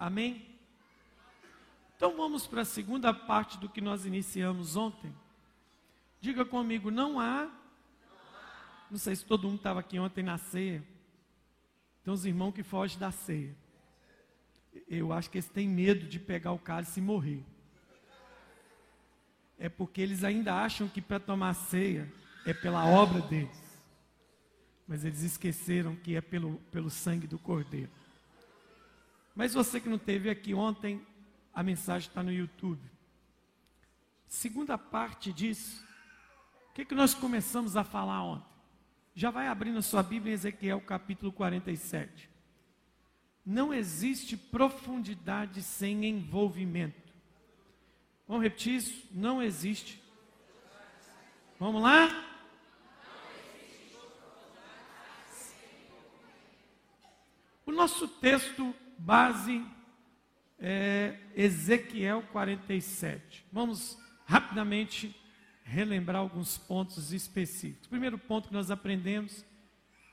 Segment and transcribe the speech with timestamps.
[0.00, 0.46] Amém?
[1.94, 5.14] Então vamos para a segunda parte do que nós iniciamos ontem.
[6.22, 7.50] Diga comigo, não há.
[8.90, 10.82] Não sei se todo mundo estava aqui ontem na ceia.
[12.02, 13.54] Tem uns irmãos que fogem da ceia.
[14.88, 17.44] Eu acho que eles têm medo de pegar o cálice e morrer.
[19.58, 22.10] É porque eles ainda acham que para tomar ceia
[22.46, 23.82] é pela obra deles.
[24.88, 27.99] Mas eles esqueceram que é pelo, pelo sangue do Cordeiro.
[29.40, 31.00] Mas você que não teve aqui ontem,
[31.54, 32.78] a mensagem está no YouTube.
[34.28, 35.82] Segunda parte disso,
[36.68, 38.46] o que, que nós começamos a falar ontem?
[39.14, 42.28] Já vai abrindo a sua Bíblia em Ezequiel capítulo 47.
[43.42, 47.14] Não existe profundidade sem envolvimento.
[48.28, 49.08] Vamos repetir isso?
[49.10, 50.02] Não existe.
[51.58, 52.26] Vamos lá?
[57.64, 59.64] O nosso texto base
[60.58, 63.46] é Ezequiel 47.
[63.50, 65.16] Vamos rapidamente
[65.64, 67.86] relembrar alguns pontos específicos.
[67.86, 69.44] O primeiro ponto que nós aprendemos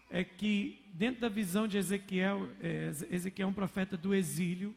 [0.10, 4.74] é que, dentro da visão de Ezequiel, é, Ezequiel é um profeta do exílio,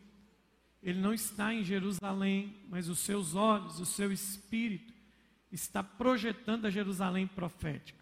[0.82, 4.92] ele não está em Jerusalém, mas os seus olhos, o seu espírito
[5.52, 8.00] está projetando a Jerusalém profética.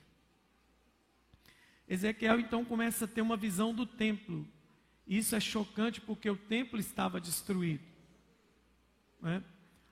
[1.87, 4.47] Ezequiel então começa a ter uma visão do templo,
[5.09, 7.83] isso é chocante porque o templo estava destruído.
[9.23, 9.43] Né?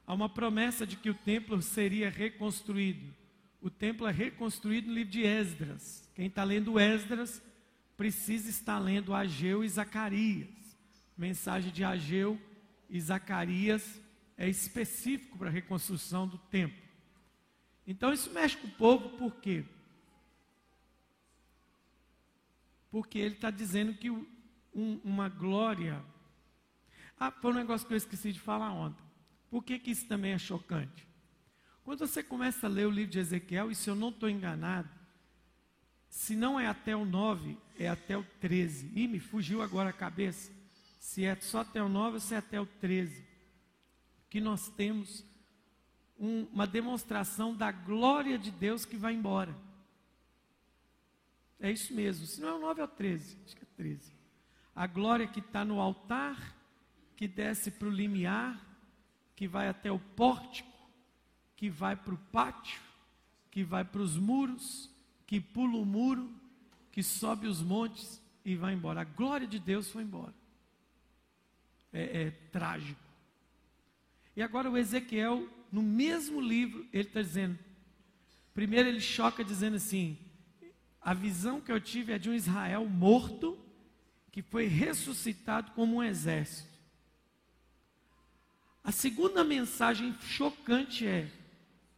[0.07, 3.15] Há uma promessa de que o templo seria reconstruído.
[3.61, 6.09] O templo é reconstruído no livro de Esdras.
[6.15, 7.43] Quem está lendo Esdras
[7.97, 10.49] precisa estar lendo Ageu e Zacarias.
[11.17, 12.39] Mensagem de Ageu
[12.91, 14.01] e Zacarias
[14.37, 16.85] é específico para a reconstrução do templo.
[17.87, 19.65] Então isso mexe com o povo por quê?
[22.91, 24.27] Porque ele está dizendo que o,
[24.77, 26.05] um, uma glória.
[27.19, 29.03] Ah, foi um negócio que eu esqueci de falar ontem.
[29.51, 31.09] Por que, que isso também é chocante?
[31.83, 34.91] Quando você começa a ler o livro de Ezequiel, e se eu não estou enganado,
[36.11, 38.93] se não é até o 9, é até o 13.
[38.95, 40.53] Ih, me fugiu agora a cabeça.
[41.01, 43.25] Se é só até o 9 ou se é até o 13.
[44.29, 45.25] Que nós temos
[46.19, 49.57] um, uma demonstração da glória de Deus que vai embora.
[51.61, 52.27] É isso mesmo.
[52.27, 53.39] Se não é o 9 é o 13.
[53.45, 54.16] Acho que é 13
[54.77, 56.55] a glória que está no altar,
[57.17, 58.63] que desce para o limiar,
[59.35, 60.71] que vai até o pórtico,
[61.57, 62.79] que vai para o pátio,
[63.51, 64.91] que vai para os muros,
[65.27, 66.31] que pula o muro,
[66.93, 69.01] que sobe os montes e vai embora.
[69.01, 70.35] A glória de Deus foi embora.
[71.91, 73.01] É, é trágico.
[74.37, 77.59] E agora o Ezequiel, no mesmo livro, ele está dizendo.
[78.53, 80.19] Primeiro ele choca dizendo assim:
[81.01, 83.59] a visão que eu tive é de um Israel morto
[84.37, 86.69] que foi ressuscitado como um exército.
[88.85, 91.27] A segunda mensagem chocante é: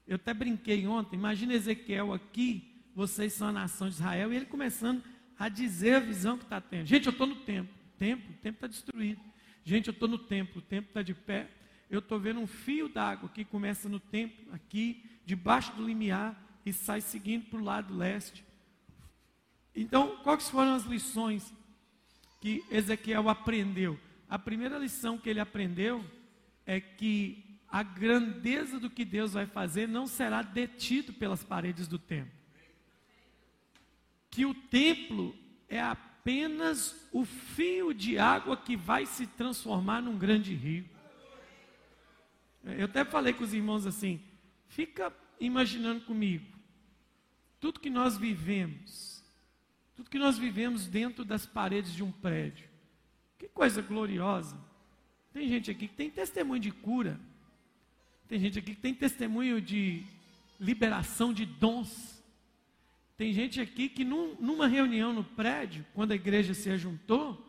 [0.06, 4.47] eu até brinquei ontem, imagina Ezequiel aqui, vocês são a nação de Israel, e ele
[4.47, 5.03] começando
[5.37, 6.87] a dizer a visão que está tendo.
[6.87, 9.20] Gente, eu estou no templo, o templo está destruído.
[9.65, 11.50] Gente, eu estou no templo, o templo está de pé.
[11.91, 16.72] Eu estou vendo um fio d'água que começa no templo, aqui, debaixo do limiar, e
[16.72, 18.44] sai seguindo para o lado leste.
[19.75, 21.53] Então, quais foram as lições
[22.41, 23.99] que Ezequiel aprendeu?
[24.28, 26.04] A primeira lição que ele aprendeu
[26.66, 31.99] é que a grandeza do que Deus vai fazer não será detido pelas paredes do
[31.99, 32.32] templo.
[34.31, 35.34] Que o templo
[35.69, 40.88] é apenas o fio de água que vai se transformar num grande rio.
[42.65, 44.20] Eu até falei com os irmãos assim:
[44.69, 46.47] fica imaginando comigo,
[47.60, 49.17] tudo que nós vivemos,
[49.98, 52.69] tudo que nós vivemos dentro das paredes de um prédio.
[53.36, 54.56] Que coisa gloriosa.
[55.32, 57.19] Tem gente aqui que tem testemunho de cura.
[58.28, 60.04] Tem gente aqui que tem testemunho de
[60.60, 62.22] liberação de dons.
[63.16, 67.44] Tem gente aqui que num, numa reunião no prédio, quando a igreja se juntou,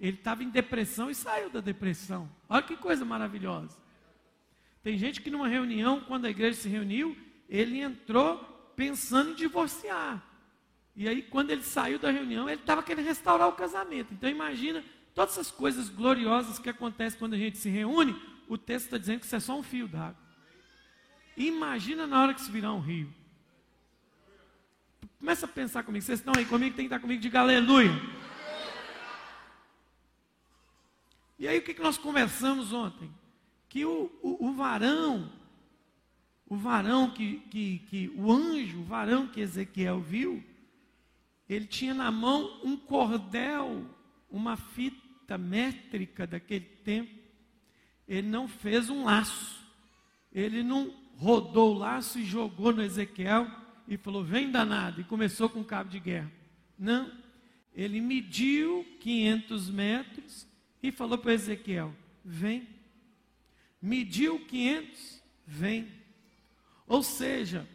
[0.00, 2.30] ele estava em depressão e saiu da depressão.
[2.48, 3.76] Olha que coisa maravilhosa.
[4.82, 7.14] Tem gente que numa reunião, quando a igreja se reuniu,
[7.46, 8.38] ele entrou
[8.74, 10.33] pensando em divorciar.
[10.96, 14.14] E aí, quando ele saiu da reunião, ele estava querendo restaurar o casamento.
[14.14, 18.14] Então, imagina todas essas coisas gloriosas que acontecem quando a gente se reúne.
[18.48, 20.22] O texto está dizendo que isso é só um fio d'água.
[21.36, 23.12] Imagina na hora que se virar um rio.
[25.18, 26.04] Começa a pensar comigo.
[26.04, 27.20] Vocês estão aí comigo, tem que estar comigo.
[27.20, 27.90] Diga aleluia.
[31.38, 33.10] E aí, o que, que nós conversamos ontem?
[33.68, 35.32] Que o, o, o varão,
[36.46, 40.44] o varão que, que, que, o anjo, o varão que Ezequiel viu,
[41.48, 43.84] ele tinha na mão um cordel,
[44.30, 47.12] uma fita, métrica daquele tempo,
[48.06, 49.64] ele não fez um laço.
[50.32, 53.46] Ele não rodou o laço e jogou no Ezequiel
[53.86, 56.30] e falou: vem danado, e começou com cabo de guerra.
[56.78, 57.10] Não.
[57.74, 60.46] Ele mediu 500 metros
[60.82, 61.94] e falou para Ezequiel:
[62.24, 62.68] vem.
[63.80, 65.88] Mediu 500, vem.
[66.86, 67.66] Ou seja,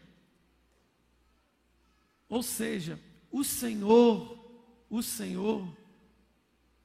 [2.27, 2.99] ou seja,
[3.31, 4.37] o Senhor,
[4.89, 5.67] o Senhor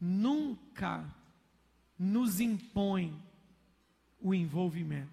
[0.01, 1.05] nunca
[1.99, 3.19] nos impõe
[4.21, 5.13] o envolvimento.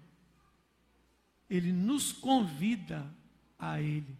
[1.48, 3.06] Ele nos convida
[3.58, 4.16] a Ele.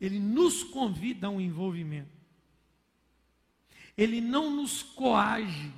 [0.00, 2.16] Ele nos convida a um envolvimento.
[3.96, 5.74] Ele não nos coage,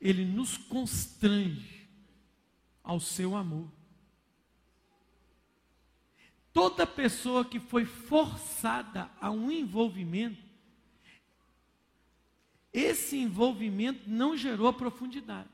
[0.00, 1.88] ele nos constrange
[2.82, 3.68] ao seu amor.
[6.52, 10.42] Toda pessoa que foi forçada a um envolvimento,
[12.72, 15.48] esse envolvimento não gerou profundidade.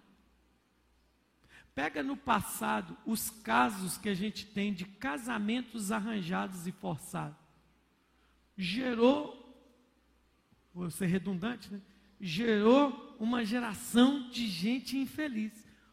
[1.75, 7.37] Pega no passado os casos que a gente tem de casamentos arranjados e forçados.
[8.56, 9.54] Gerou,
[10.72, 11.81] vou ser redundante, né?
[12.19, 15.52] gerou uma geração de gente infeliz.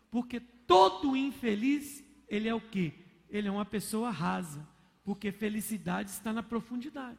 [0.09, 2.93] Porque todo infeliz, ele é o quê?
[3.29, 4.65] Ele é uma pessoa rasa.
[5.03, 7.17] Porque felicidade está na profundidade.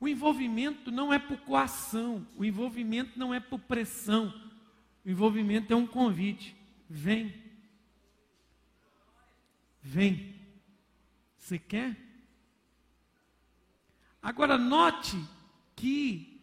[0.00, 4.34] O envolvimento não é por coação, o envolvimento não é por pressão,
[5.04, 6.54] o envolvimento é um convite.
[6.88, 7.34] Vem.
[9.80, 10.34] Vem.
[11.38, 11.96] Você quer?
[14.22, 15.16] Agora note
[15.76, 16.40] que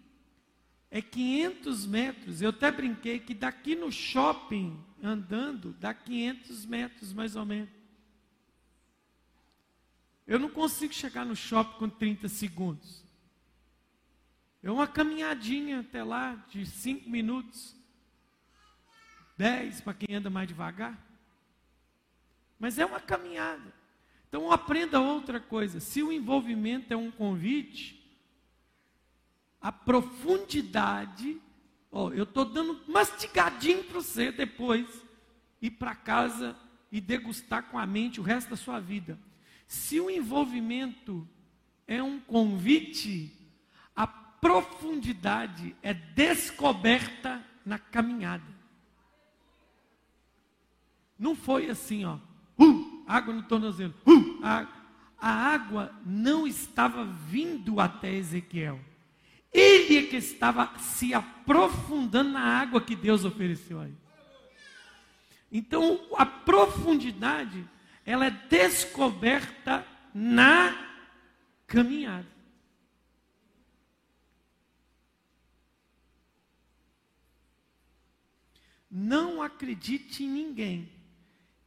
[0.91, 2.41] é 500 metros.
[2.41, 7.80] Eu até brinquei que daqui no shopping, andando, dá 500 metros mais ou menos.
[10.27, 13.03] Eu não consigo chegar no shopping com 30 segundos.
[14.63, 17.75] É uma caminhadinha até lá de 5 minutos.
[19.37, 20.97] 10 para quem anda mais devagar.
[22.59, 23.73] Mas é uma caminhada.
[24.29, 25.79] Então aprenda outra coisa.
[25.79, 28.01] Se o envolvimento é um convite,
[29.59, 31.41] a profundidade,
[31.91, 34.87] ó, eu estou dando mastigadinho para você depois
[35.61, 36.55] ir para casa
[36.91, 39.17] e degustar com a mente o resto da sua vida.
[39.71, 41.25] Se o envolvimento
[41.87, 43.31] é um convite,
[43.95, 48.43] a profundidade é descoberta na caminhada.
[51.17, 52.17] Não foi assim, ó.
[52.59, 53.93] Uh, água no tornozelo.
[54.05, 54.67] Uh, a,
[55.17, 58.77] a água não estava vindo até Ezequiel.
[59.53, 63.97] Ele é que estava se aprofundando na água que Deus ofereceu a ele.
[65.49, 67.65] Então, a profundidade,
[68.05, 70.73] ela é descoberta na
[71.67, 72.27] caminhada.
[78.89, 80.91] Não acredite em ninguém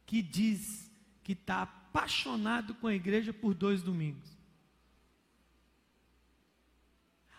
[0.05, 0.91] que diz
[1.23, 4.35] que está apaixonado com a igreja por dois domingos.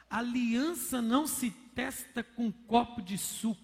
[0.08, 3.60] aliança não se testa com um copo de suco.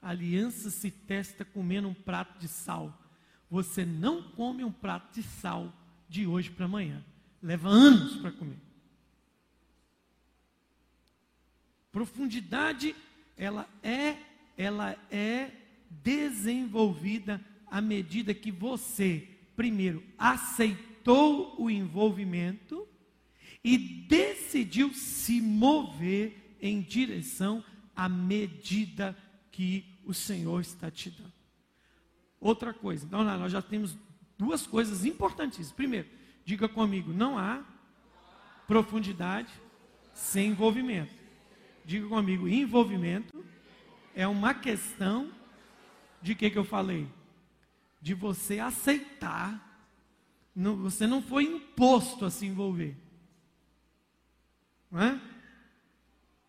[0.00, 2.99] aliança se testa comendo um prato de sal.
[3.50, 5.72] Você não come um prato de sal
[6.08, 7.04] de hoje para amanhã.
[7.42, 8.58] Leva anos para comer.
[11.90, 12.94] Profundidade,
[13.36, 14.16] ela é,
[14.56, 15.50] ela é
[15.90, 19.26] desenvolvida à medida que você,
[19.56, 22.86] primeiro, aceitou o envolvimento
[23.64, 27.64] e decidiu se mover em direção
[27.96, 29.16] à medida
[29.50, 31.39] que o Senhor está te dando.
[32.40, 33.96] Outra coisa, então nós já temos
[34.38, 35.72] duas coisas importantíssimas.
[35.72, 36.08] Primeiro,
[36.44, 37.62] diga comigo: não há
[38.66, 39.52] profundidade
[40.14, 41.14] sem envolvimento.
[41.84, 43.44] Diga comigo: envolvimento
[44.14, 45.30] é uma questão
[46.22, 47.06] de que, que eu falei?
[48.00, 49.66] de você aceitar.
[50.54, 52.96] Você não foi imposto a se envolver.
[54.90, 55.12] Não é?
[55.12, 55.20] Vou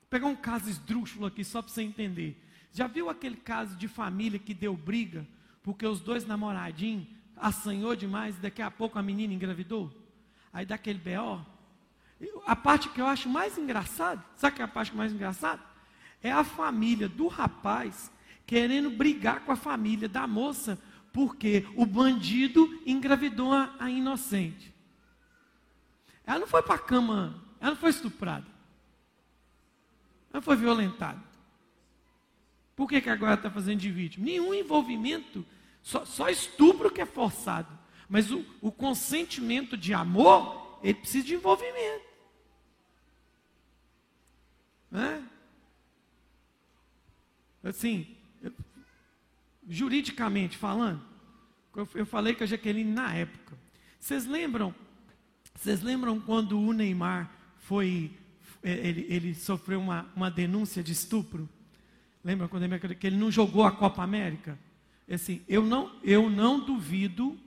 [0.09, 2.41] pegar um caso esdrúxulo aqui só para você entender.
[2.71, 5.27] Já viu aquele caso de família que deu briga
[5.63, 9.91] porque os dois namoradinhos assanhou demais daqui a pouco a menina engravidou?
[10.53, 11.41] Aí dá aquele B.O.
[12.45, 15.61] A parte que eu acho mais engraçada, sabe que é a parte mais engraçada?
[16.21, 18.11] É a família do rapaz
[18.45, 20.77] querendo brigar com a família da moça
[21.13, 24.73] porque o bandido engravidou a, a inocente.
[26.25, 28.45] Ela não foi para a cama, ela não foi estuprada.
[30.31, 31.30] Ela foi violentada.
[32.81, 34.25] Por que, que agora está fazendo de vítima?
[34.25, 35.45] Nenhum envolvimento,
[35.83, 37.69] só, só estupro que é forçado.
[38.09, 42.03] Mas o, o consentimento de amor ele precisa de envolvimento.
[44.89, 45.23] Né?
[47.63, 48.51] Assim, eu,
[49.69, 51.05] juridicamente falando,
[51.75, 53.55] eu, eu falei com a Jaqueline na época.
[53.99, 54.73] Vocês lembram?
[55.53, 58.11] Vocês lembram quando o Neymar foi,
[58.63, 61.47] é, ele, ele sofreu uma, uma denúncia de estupro?
[62.23, 64.57] Lembra quando ele, que ele não jogou a Copa América?
[65.09, 67.37] Assim, eu não, eu não duvido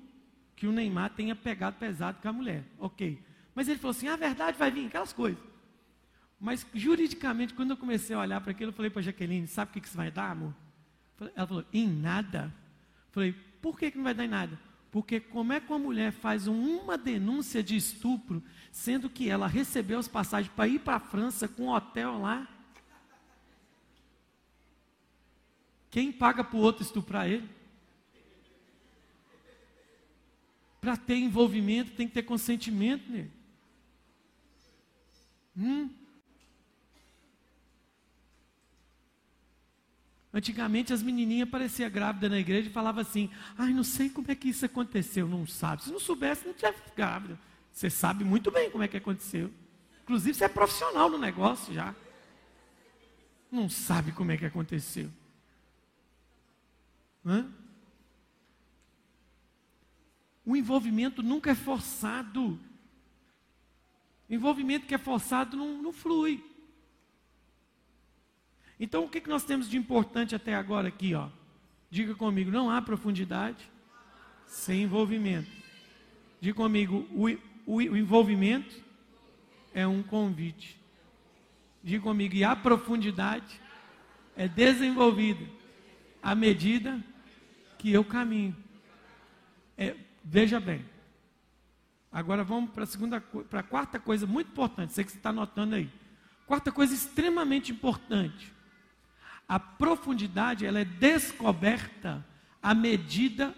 [0.56, 2.64] que o Neymar tenha pegado pesado com a mulher.
[2.78, 3.22] Ok.
[3.54, 5.42] Mas ele falou assim: a verdade vai vir, aquelas coisas.
[6.38, 9.70] Mas juridicamente, quando eu comecei a olhar para aquilo, eu falei para a Jaqueline: sabe
[9.70, 10.54] o que, que isso vai dar, amor?
[11.34, 12.52] Ela falou: em nada.
[13.06, 14.58] Eu falei: por que, que não vai dar em nada?
[14.90, 19.98] Porque como é que uma mulher faz uma denúncia de estupro, sendo que ela recebeu
[19.98, 22.48] as passagens para ir para a França com um hotel lá?
[25.94, 27.48] Quem paga para o outro estuprar ele?
[30.80, 33.30] Para ter envolvimento, tem que ter consentimento nele.
[35.56, 35.88] Hum?
[40.32, 44.34] Antigamente as menininhas pareciam grávidas na igreja e falavam assim: ai, não sei como é
[44.34, 45.28] que isso aconteceu.
[45.28, 45.84] Não sabe.
[45.84, 47.38] Se não soubesse, não tinha grávida.
[47.70, 49.48] Você sabe muito bem como é que aconteceu.
[50.02, 51.94] Inclusive, você é profissional no negócio já.
[53.48, 55.08] Não sabe como é que aconteceu.
[57.24, 57.50] Hã?
[60.44, 62.60] O envolvimento nunca é forçado.
[64.28, 66.44] O envolvimento que é forçado não, não flui.
[68.78, 71.14] Então, o que, que nós temos de importante até agora aqui?
[71.14, 71.28] Ó?
[71.90, 73.70] Diga comigo: não há profundidade
[74.46, 75.50] sem envolvimento.
[76.40, 77.28] Diga comigo: o,
[77.64, 78.82] o, o envolvimento
[79.72, 80.78] é um convite.
[81.82, 83.60] Diga comigo: e a profundidade
[84.36, 85.44] é desenvolvida
[86.22, 87.02] à medida
[87.84, 88.56] que eu caminho.
[89.76, 90.82] É, veja bem.
[92.10, 94.94] Agora vamos para a segunda, para a quarta coisa muito importante.
[94.94, 95.90] Sei que você está anotando aí.
[96.46, 98.50] Quarta coisa extremamente importante.
[99.46, 102.24] A profundidade ela é descoberta
[102.62, 103.54] à medida,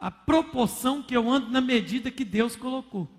[0.00, 3.10] a proporção que eu ando na medida que Deus colocou.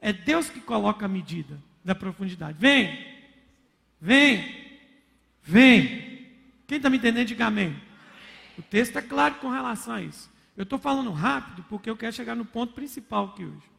[0.00, 2.56] É Deus que coloca a medida da profundidade.
[2.60, 3.04] Vem,
[4.00, 4.78] vem,
[5.42, 6.28] vem.
[6.68, 7.85] Quem está me entendendo, diga amém.
[8.58, 10.30] O texto é claro com relação a isso.
[10.56, 13.70] Eu estou falando rápido porque eu quero chegar no ponto principal aqui hoje.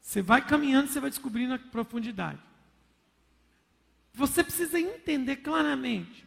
[0.00, 2.40] Você vai caminhando, você vai descobrindo a profundidade.
[4.12, 6.26] Você precisa entender claramente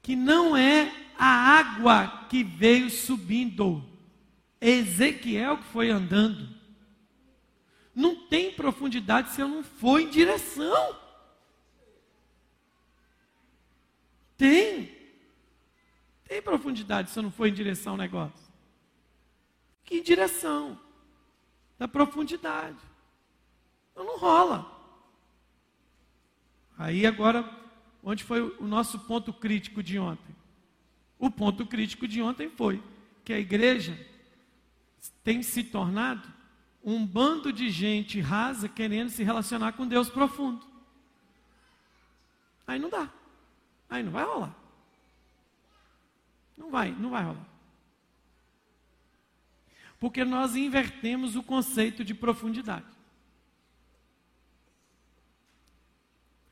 [0.00, 3.84] que não é a água que veio subindo,
[4.60, 6.48] é Ezequiel que foi andando.
[7.94, 11.01] Não tem profundidade se eu não for em direção.
[14.42, 14.92] Tem.
[16.26, 18.52] Tem profundidade se eu não for em direção ao negócio.
[19.84, 20.76] Que direção?
[21.78, 22.76] Da profundidade.
[23.92, 24.66] Então não rola.
[26.76, 27.48] Aí agora,
[28.02, 30.34] onde foi o nosso ponto crítico de ontem?
[31.20, 32.82] O ponto crítico de ontem foi
[33.24, 33.96] que a igreja
[35.22, 36.28] tem se tornado
[36.82, 40.66] um bando de gente rasa querendo se relacionar com Deus profundo.
[42.66, 43.21] Aí não dá.
[43.92, 44.56] Aí não vai rolar.
[46.56, 47.46] Não vai, não vai rolar.
[50.00, 52.86] Porque nós invertemos o conceito de profundidade.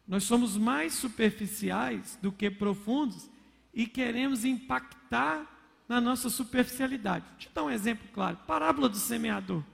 [0.07, 3.31] Nós somos mais superficiais do que profundos
[3.73, 5.47] e queremos impactar
[5.89, 7.25] na nossa superficialidade.
[7.37, 8.37] Deixa eu dar um exemplo claro.
[8.47, 9.65] Parábola do semeador.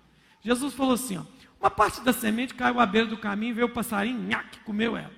[0.41, 1.25] Jesus falou assim: ó,
[1.59, 5.16] uma parte da semente caiu à beira do caminho, veio o passarinho, nhaque, comeu ela.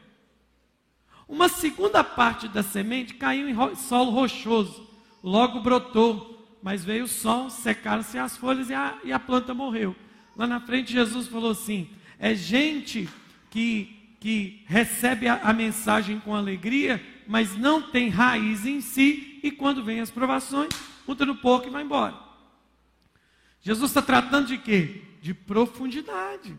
[1.29, 4.89] Uma segunda parte da semente caiu em solo rochoso,
[5.23, 9.95] logo brotou, mas veio o sol, secaram-se as folhas e a, e a planta morreu.
[10.35, 13.09] Lá na frente, Jesus falou assim: é gente
[13.51, 19.51] que, que recebe a, a mensagem com alegria, mas não tem raiz em si, e
[19.51, 20.71] quando vem as provações,
[21.07, 22.15] junta no pouco e vai embora.
[23.61, 25.03] Jesus está tratando de quê?
[25.21, 26.59] De profundidade.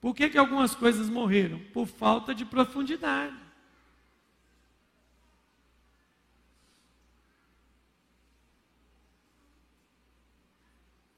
[0.00, 1.58] Por que, que algumas coisas morreram?
[1.72, 3.36] Por falta de profundidade.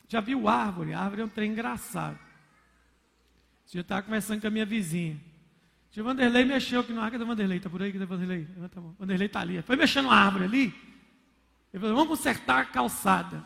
[0.09, 0.93] Já viu árvore?
[0.93, 2.19] A árvore é um trem engraçado.
[3.73, 5.21] Eu estava conversando com a minha vizinha.
[5.97, 7.19] O Vanderlei mexeu aqui na árvore.
[7.19, 7.59] Cadê Vanderlei?
[7.59, 7.93] Está por aí?
[7.93, 8.49] Cadê Vanderlei?
[8.55, 8.97] Levanta a mão.
[8.99, 9.63] Vanderlei está ali.
[9.63, 10.75] Foi mexendo na árvore ali.
[11.73, 13.45] Ele falou, vamos consertar a calçada.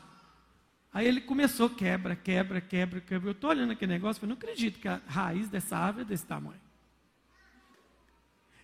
[0.95, 3.29] Aí ele começou, quebra, quebra, quebra, quebra.
[3.29, 6.25] Eu estou olhando aquele negócio, eu não acredito que a raiz dessa árvore é desse
[6.25, 6.61] tamanho.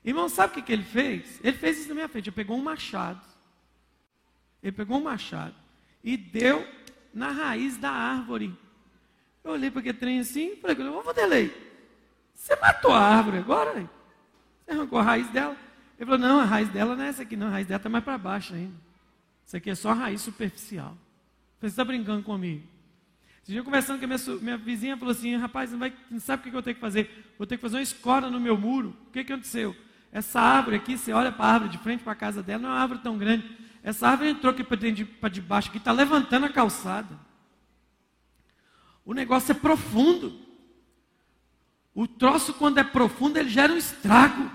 [0.04, 1.40] Irmão, sabe o que, que ele fez?
[1.42, 2.28] Ele fez isso na minha frente.
[2.28, 3.20] Ele pegou um machado.
[4.62, 5.56] Ele pegou um machado
[6.04, 6.64] e deu
[7.12, 8.56] na raiz da árvore.
[9.42, 11.52] Eu olhei para aquele trem assim e falei, ô Vanderlei,
[12.32, 13.90] você matou a árvore agora?
[14.64, 15.56] Você arrancou a raiz dela?
[15.98, 17.88] Ele falou, não, a raiz dela não é essa aqui, não, a raiz dela está
[17.88, 18.76] mais para baixo ainda.
[19.44, 20.96] Isso aqui é só raiz superficial.
[21.60, 22.66] Você está brincando comigo?
[23.42, 26.48] Esse dia conversando com a minha, minha vizinha, falou assim, rapaz, não, vai, não sabe
[26.48, 27.32] o que eu tenho que fazer?
[27.36, 28.96] Vou ter que fazer uma escola no meu muro.
[29.08, 29.76] O que, que aconteceu?
[30.10, 32.70] Essa árvore aqui, você olha para a árvore de frente para a casa dela, não
[32.70, 33.44] é uma árvore tão grande.
[33.82, 37.18] Essa árvore entrou aqui para debaixo, aqui está levantando a calçada.
[39.04, 40.40] O negócio é profundo.
[41.94, 44.50] O troço, quando é profundo, ele gera um estrago.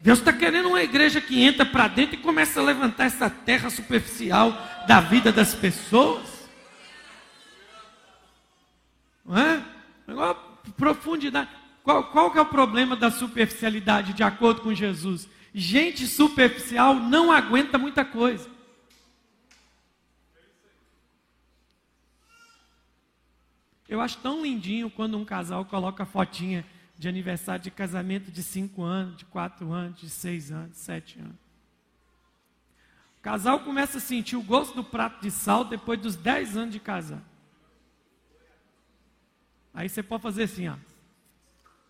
[0.00, 3.68] Deus está querendo uma igreja que entra para dentro e começa a levantar essa terra
[3.68, 4.52] superficial
[4.86, 6.48] da vida das pessoas.
[9.24, 9.64] Não é?
[10.76, 11.50] Profundidade.
[11.82, 15.28] Qual, qual que é o problema da superficialidade, de acordo com Jesus?
[15.52, 18.48] Gente superficial não aguenta muita coisa.
[23.88, 26.64] Eu acho tão lindinho quando um casal coloca fotinha
[26.98, 31.20] de aniversário de casamento de 5 anos, de 4 anos, de 6 anos, de 7
[31.20, 31.36] anos.
[33.18, 36.72] O casal começa a sentir o gosto do prato de sal depois dos 10 anos
[36.72, 37.22] de casar.
[39.72, 40.76] Aí você pode fazer assim, ó.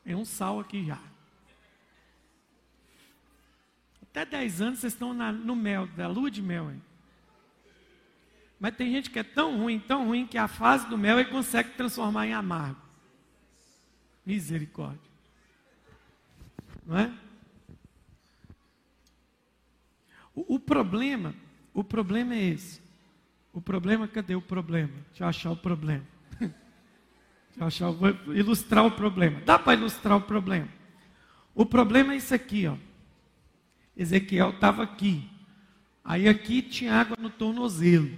[0.04, 0.98] Tem um sal aqui já.
[4.02, 6.70] Até 10 anos vocês estão na, no mel, da lua de mel.
[6.70, 6.82] Hein?
[8.60, 11.30] Mas tem gente que é tão ruim, tão ruim, que a fase do mel ele
[11.30, 12.87] consegue transformar em amargo.
[14.28, 15.10] Misericórdia.
[16.86, 17.10] Não é?
[20.34, 21.34] O, o, problema,
[21.72, 22.78] o problema é esse.
[23.54, 24.92] O problema, cadê o problema?
[25.08, 26.04] Deixa eu achar o problema.
[26.38, 26.52] Deixa
[27.56, 29.40] eu achar, vou ilustrar o problema.
[29.40, 30.68] Dá para ilustrar o problema.
[31.54, 32.76] O problema é isso aqui, ó.
[33.96, 35.26] Ezequiel estava aqui.
[36.04, 38.14] Aí aqui tinha água no tornozelo.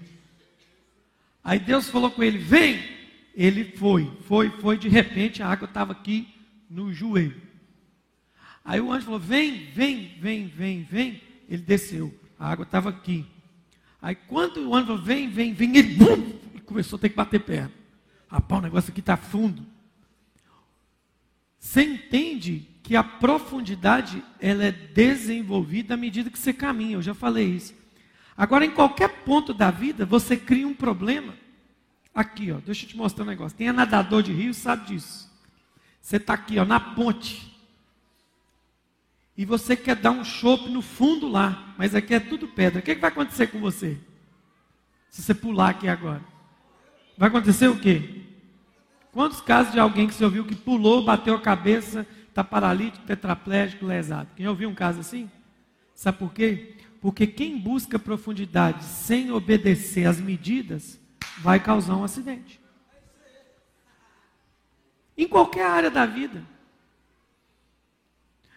[1.45, 3.00] Aí Deus falou com ele: Vem!
[3.35, 4.79] Ele foi, foi, foi.
[4.79, 6.29] De repente a água estava aqui
[6.69, 7.41] no joelho.
[8.65, 11.21] Aí o anjo falou: Vem, vem, vem, vem, vem.
[11.49, 12.15] Ele desceu.
[12.39, 13.27] A água estava aqui.
[14.01, 16.33] Aí quando o anjo falou: Vem, vem, vem, ele bum,
[16.65, 17.73] começou a ter que bater perna.
[18.29, 19.67] Rapaz, o negócio aqui está fundo.
[21.59, 26.95] Você entende que a profundidade ela é desenvolvida à medida que você caminha.
[26.95, 27.75] Eu já falei isso.
[28.37, 31.35] Agora, em qualquer ponto da vida, você cria um problema.
[32.15, 33.57] Aqui, ó, deixa eu te mostrar um negócio.
[33.57, 35.31] Quem é nadador de rio sabe disso.
[36.01, 37.51] Você está aqui, ó, na ponte.
[39.37, 42.81] E você quer dar um chope no fundo lá, mas aqui é tudo pedra.
[42.81, 43.99] O que, que vai acontecer com você?
[45.09, 46.23] Se você pular aqui agora.
[47.17, 48.23] Vai acontecer o quê?
[49.13, 53.87] Quantos casos de alguém que você ouviu que pulou, bateu a cabeça, está paralítico, tetraplégico,
[53.87, 54.29] lesado?
[54.37, 55.31] Quem ouviu um caso assim?
[55.95, 56.77] Sabe por quê?
[57.01, 61.00] Porque quem busca profundidade sem obedecer às medidas
[61.39, 62.61] vai causar um acidente.
[65.17, 66.45] Em qualquer área da vida.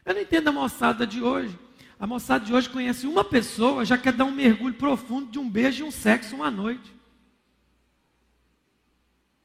[0.06, 1.58] Eu não entendo a moçada de hoje.
[2.00, 5.50] A moçada de hoje conhece uma pessoa, já quer dar um mergulho profundo de um
[5.50, 6.92] beijo e um sexo uma noite.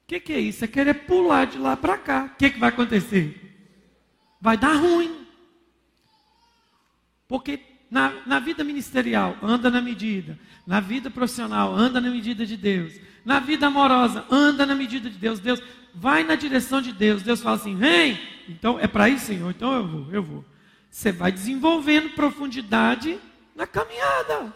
[0.03, 0.65] O que, que, é isso?
[0.65, 2.25] É querer pular de lá para cá.
[2.25, 3.49] O que, que vai acontecer?
[4.41, 5.27] Vai dar ruim.
[7.29, 7.61] Porque
[7.91, 10.39] na, na vida ministerial, anda na medida.
[10.67, 12.99] Na vida profissional, anda na medida de Deus.
[13.29, 15.39] Na vida amorosa, anda na medida de Deus.
[15.39, 15.63] Deus
[15.95, 17.23] vai na direção de Deus.
[17.23, 18.19] Deus fala assim: vem.
[18.49, 19.51] Então é para isso, Senhor.
[19.51, 20.45] Então eu vou, eu vou.
[20.91, 23.21] Você vai desenvolvendo profundidade
[23.55, 24.51] na caminhada.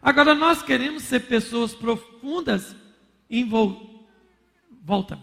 [0.00, 2.74] Agora nós queremos ser pessoas profundas,
[3.28, 4.08] envol...
[4.82, 5.20] volta,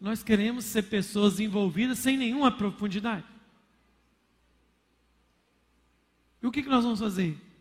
[0.00, 3.26] nós queremos ser pessoas envolvidas sem nenhuma profundidade.
[6.42, 7.51] E o que, que nós vamos fazer?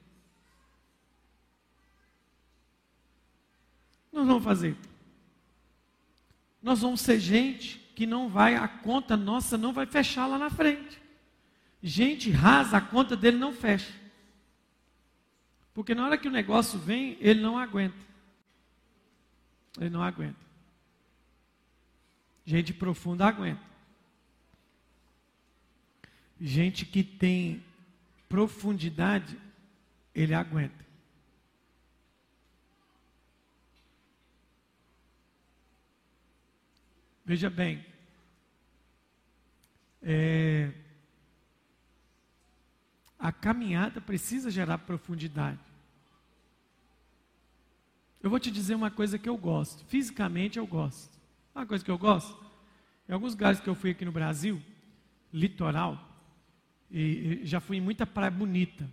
[4.22, 4.78] Nós vamos fazer.
[6.62, 10.52] Nós vamos ser gente que não vai, a conta nossa não vai fechar lá na
[10.52, 11.02] frente.
[11.82, 13.92] Gente rasa, a conta dele não fecha.
[15.74, 17.98] Porque na hora que o negócio vem, ele não aguenta.
[19.80, 20.40] Ele não aguenta.
[22.46, 23.64] Gente profunda aguenta.
[26.40, 27.64] Gente que tem
[28.30, 29.36] profundidade,
[30.14, 30.86] ele aguenta.
[37.32, 37.82] Veja bem,
[40.02, 40.70] é,
[43.18, 45.62] a caminhada precisa gerar profundidade.
[48.22, 49.86] Eu vou te dizer uma coisa que eu gosto.
[49.86, 51.18] Fisicamente eu gosto.
[51.56, 52.38] Uma coisa que eu gosto.
[53.08, 54.62] Em alguns lugares que eu fui aqui no Brasil,
[55.32, 56.06] litoral,
[56.92, 58.92] e, e já fui em muita praia bonita.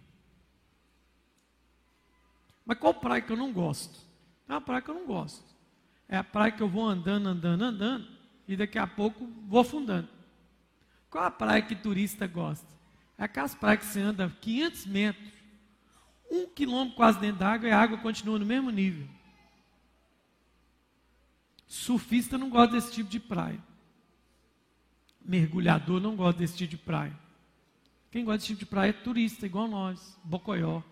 [2.64, 3.98] Mas qual praia que eu não gosto?
[4.48, 5.44] É uma praia que eu não gosto.
[6.08, 8.17] É a praia que eu vou andando, andando, andando,
[8.48, 10.08] e daqui a pouco vou afundando.
[11.10, 12.66] Qual a praia que turista gosta?
[13.18, 15.28] É aquelas praias que você anda 500 metros,
[16.30, 19.06] um quilômetro quase dentro da água e a água continua no mesmo nível.
[21.66, 23.62] Surfista não gosta desse tipo de praia.
[25.22, 27.18] Mergulhador não gosta desse tipo de praia.
[28.10, 30.82] Quem gosta desse tipo de praia é turista, igual nós, bocoió.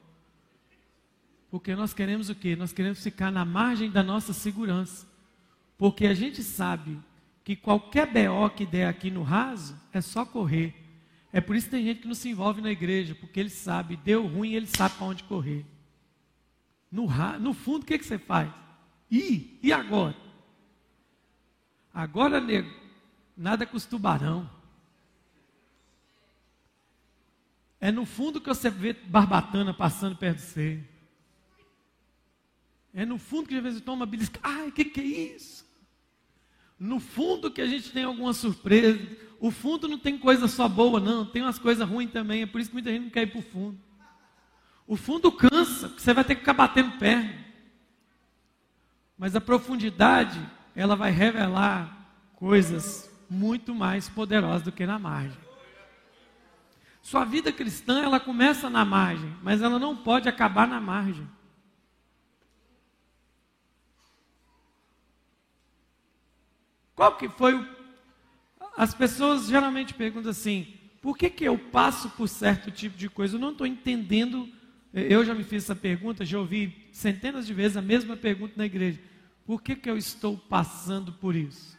[1.51, 2.55] Porque nós queremos o quê?
[2.55, 5.07] Nós queremos ficar na margem da nossa segurança.
[5.79, 6.99] Porque a gente sabe
[7.47, 10.75] que qualquer BO que der aqui no raso é só correr.
[11.33, 13.97] É por isso que tem gente que não se envolve na igreja, porque ele sabe,
[13.97, 15.65] deu ruim, ele sabe para onde correr.
[16.91, 17.07] No,
[17.39, 18.53] no fundo, o que, que você faz?
[19.09, 20.17] Ih, e agora?
[21.95, 22.69] Agora, nego,
[23.37, 24.51] nada com os tubarão.
[27.81, 30.85] É no fundo que você vê barbatana passando perto de você.
[32.93, 34.41] É no fundo que às vezes toma belisca.
[34.43, 35.66] Ai, o que, que é isso?
[36.79, 39.01] No fundo que a gente tem alguma surpresa.
[39.41, 41.25] O fundo não tem coisa só boa, não.
[41.25, 42.43] Tem umas coisas ruins também.
[42.43, 43.79] É por isso que muita gente não quer ir para o fundo.
[44.87, 47.35] O fundo cansa, você vai ter que ficar batendo perna.
[49.19, 50.39] Mas a profundidade
[50.75, 51.97] ela vai revelar
[52.37, 55.39] coisas muito mais poderosas do que na margem.
[57.03, 61.27] Sua vida cristã, ela começa na margem, mas ela não pode acabar na margem.
[66.97, 67.77] Qual que foi o...
[68.77, 73.37] As pessoas geralmente perguntam assim, por que, que eu passo por certo tipo de coisa?
[73.37, 74.49] Eu não estou entendendo.
[74.93, 78.65] Eu já me fiz essa pergunta, já ouvi centenas de vezes a mesma pergunta na
[78.65, 78.99] igreja.
[79.45, 81.79] Por que, que eu estou passando por isso?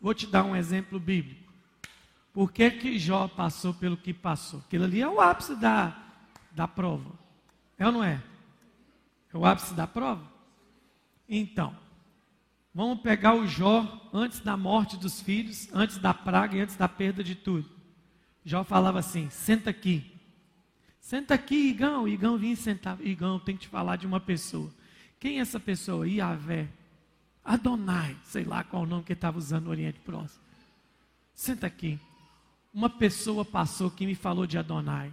[0.00, 1.52] Vou te dar um exemplo bíblico.
[2.32, 4.60] Por que, que Jó passou pelo que passou?
[4.60, 5.96] Aquilo ali é o ápice da,
[6.52, 7.12] da prova.
[7.78, 8.22] É ou não é?
[9.32, 10.26] É o ápice da prova?
[11.28, 11.76] Então,
[12.74, 16.88] vamos pegar o Jó antes da morte dos filhos, antes da praga e antes da
[16.88, 17.68] perda de tudo.
[18.44, 20.12] Jó falava assim: senta aqui.
[21.00, 22.08] Senta aqui, Igão.
[22.08, 22.98] Igão vinha sentar.
[23.00, 24.72] Igão, tem que te falar de uma pessoa.
[25.20, 26.08] Quem é essa pessoa?
[26.08, 26.68] Iavé.
[27.44, 30.42] Adonai, sei lá qual o nome que ele estava usando no Oriente Próximo.
[31.34, 31.98] Senta aqui.
[32.72, 35.12] Uma pessoa passou que me falou de Adonai.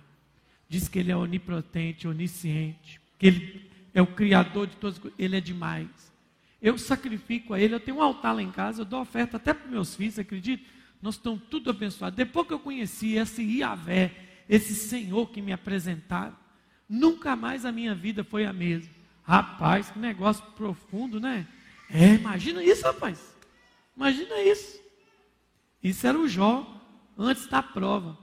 [0.70, 5.20] Diz que ele é onipotente, onisciente, que ele é o criador de todas as coisas.
[5.20, 6.11] Ele é demais.
[6.62, 9.54] Eu sacrifico a ele, eu tenho um altar lá em casa, eu dou oferta até
[9.54, 10.64] para meus filhos, acredito?
[11.02, 12.16] Nós estamos tudo abençoados.
[12.16, 14.12] Depois que eu conheci esse Iavé,
[14.48, 16.36] esse Senhor que me apresentaram,
[16.88, 18.94] nunca mais a minha vida foi a mesma.
[19.24, 21.48] Rapaz, que negócio profundo, né?
[21.90, 23.36] É, imagina isso, rapaz.
[23.96, 24.80] Imagina isso.
[25.84, 26.80] Isso era o Jó
[27.18, 28.18] antes da prova.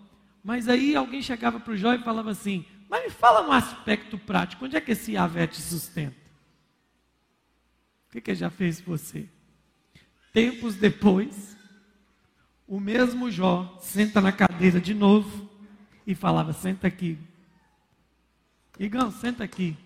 [0.44, 4.16] Mas aí alguém chegava para o Jó e falava assim: Mas me fala um aspecto
[4.16, 6.28] prático, onde é que esse Yahvé te sustenta?
[8.09, 9.29] O que, que ele já fez você?
[10.33, 11.57] Tempos depois,
[12.66, 15.49] o mesmo Jó senta na cadeira de novo
[16.07, 17.18] e falava: Senta aqui.
[18.79, 19.77] Igão, senta aqui.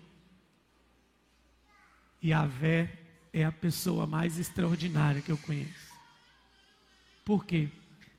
[2.23, 2.97] Yahvé
[3.33, 5.93] é a pessoa mais extraordinária que eu conheço.
[7.25, 7.69] Por quê?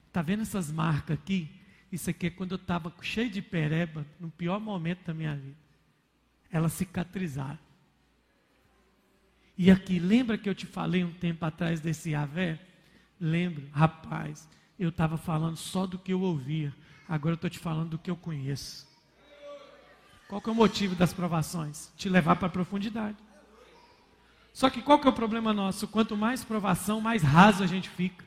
[0.09, 1.49] Está vendo essas marcas aqui?
[1.91, 5.57] Isso aqui é quando eu estava cheio de pereba, no pior momento da minha vida.
[6.51, 7.64] Elas cicatrizaram.
[9.57, 12.59] E aqui, lembra que eu te falei um tempo atrás desse Yahvé?
[13.21, 16.75] Lembro, rapaz, eu estava falando só do que eu ouvia.
[17.09, 18.87] Agora eu estou te falando do que eu conheço.
[20.29, 21.93] Qual que é o motivo das provações?
[21.97, 23.17] Te levar para a profundidade.
[24.53, 25.87] Só que qual que é o problema nosso?
[25.87, 28.25] Quanto mais provação, mais raso a gente fica.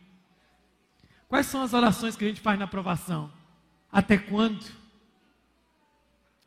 [1.28, 3.32] Quais são as orações que a gente faz na provação?
[3.92, 4.66] Até quando?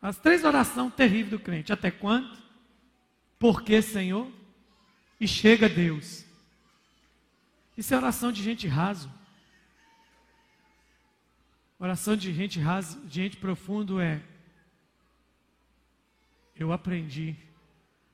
[0.01, 1.73] As três orações terríveis do crente.
[1.73, 2.39] Até quando?
[3.39, 4.31] Por que, Senhor?
[5.21, 6.25] E chega Deus.
[7.77, 9.13] Isso é oração de gente raso.
[11.79, 14.23] Oração de gente raso, de gente profundo é
[16.61, 17.35] eu aprendi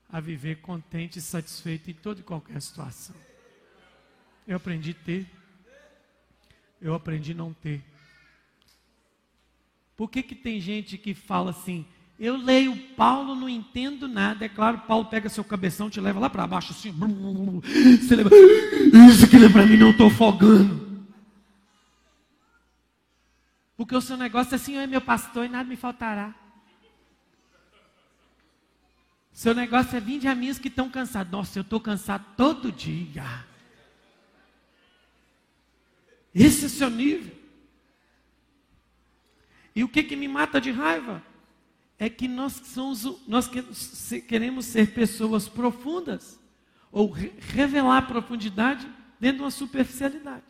[0.08, 3.16] a viver contente e satisfeito em toda e qualquer situação.
[4.46, 5.26] Eu aprendi a ter,
[6.80, 7.82] eu aprendi a não ter.
[9.96, 11.84] Por que, que tem gente que fala assim,
[12.18, 14.44] eu leio Paulo, não entendo nada.
[14.44, 16.90] É claro, Paulo pega seu cabeção, te leva lá para baixo, assim.
[16.90, 18.30] Você leva,
[19.10, 20.86] isso é para mim, não estou fogando.
[23.76, 26.34] Porque o seu negócio é assim, é meu pastor e nada me faltará.
[29.30, 31.30] Seu negócio é vir de amigos que estão cansados.
[31.30, 33.44] Nossa, eu estou cansado todo dia.
[36.34, 37.36] Esse é o seu nível.
[39.74, 41.22] E o que, que me mata de raiva?
[41.98, 43.50] É que nós, somos, nós
[44.28, 46.38] queremos ser pessoas profundas,
[46.92, 50.44] ou revelar profundidade dentro de uma superficialidade.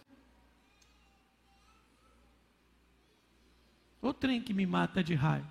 [4.00, 5.50] O trem que me mata de raiva.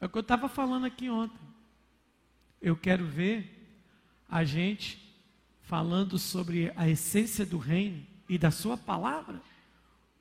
[0.00, 1.38] É o que eu estava falando aqui ontem.
[2.60, 3.52] Eu quero ver
[4.28, 5.06] a gente
[5.62, 9.40] falando sobre a essência do reino e da sua palavra,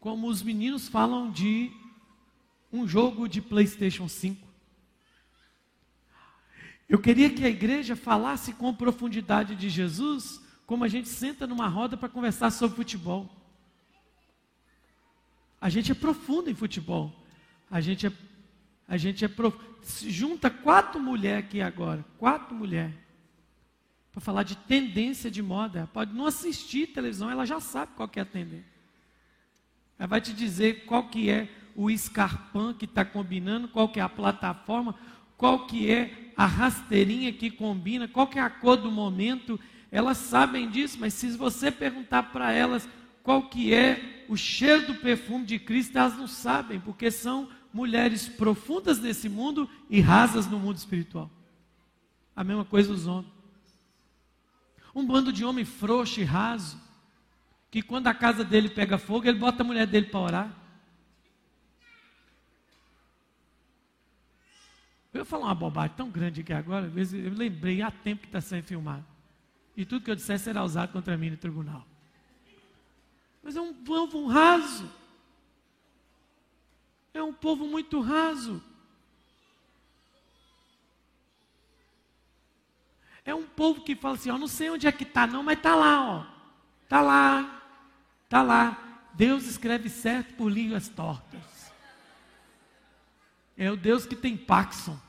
[0.05, 1.71] como os meninos falam de
[2.71, 4.47] um jogo de PlayStation 5.
[6.87, 11.67] Eu queria que a igreja falasse com profundidade de Jesus, como a gente senta numa
[11.67, 13.27] roda para conversar sobre futebol.
[15.59, 17.11] A gente é profundo em futebol.
[17.71, 18.11] A gente é,
[18.87, 19.57] a gente é prof...
[20.07, 22.93] junta quatro mulheres aqui agora, quatro mulheres,
[24.11, 25.89] para falar de tendência de moda.
[25.91, 28.74] Pode não assistir televisão, ela já sabe qual é a tendência.
[29.97, 34.03] Ela vai te dizer qual que é o escarpão que está combinando, qual que é
[34.03, 34.95] a plataforma,
[35.37, 39.59] qual que é a rasteirinha que combina, qual que é a cor do momento.
[39.91, 42.87] Elas sabem disso, mas se você perguntar para elas
[43.23, 48.27] qual que é o cheiro do perfume de Cristo, elas não sabem, porque são mulheres
[48.27, 51.29] profundas nesse mundo e rasas no mundo espiritual.
[52.35, 53.33] A mesma coisa os homens.
[54.93, 56.79] Um bando de homem frouxo e raso,
[57.75, 60.55] que quando a casa dele pega fogo, ele bota a mulher dele para orar.
[65.13, 68.39] Eu ia falar uma bobagem tão grande aqui agora, eu lembrei há tempo que está
[68.39, 69.05] sendo filmado.
[69.75, 71.85] E tudo que eu dissesse será usado contra mim no tribunal.
[73.43, 74.89] Mas é um povo raso.
[77.13, 78.63] É um povo muito raso.
[83.25, 85.57] É um povo que fala assim, ó, não sei onde é que está não, mas
[85.57, 86.25] está lá, ó.
[86.85, 87.55] Está lá,
[88.25, 89.09] está lá.
[89.13, 91.71] Deus escreve certo por línguas tortas.
[93.57, 94.99] É o Deus que tem Paxson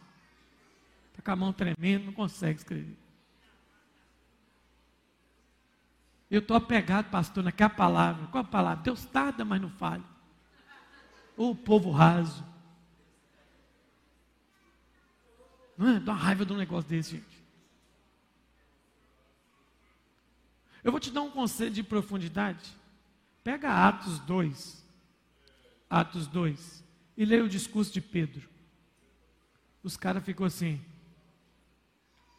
[1.27, 2.97] com a mão tremendo, não consegue escrever.
[6.31, 8.29] Eu estou apegado, pastor, naquela palavra.
[8.29, 8.85] Qual a palavra?
[8.85, 10.05] Deus tarda, mas não falha.
[11.37, 12.45] O povo raso.
[15.77, 16.01] Não é?
[16.01, 17.45] Dá uma raiva de um negócio desse, gente.
[20.83, 22.73] Eu vou te dar um conselho de profundidade.
[23.47, 24.85] Pega Atos 2.
[25.89, 26.85] Atos 2.
[27.17, 28.49] E leia o discurso de Pedro.
[29.85, 30.85] Os caras ficam assim.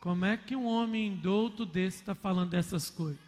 [0.01, 3.21] Como é que um homem douto desse está falando dessas coisas?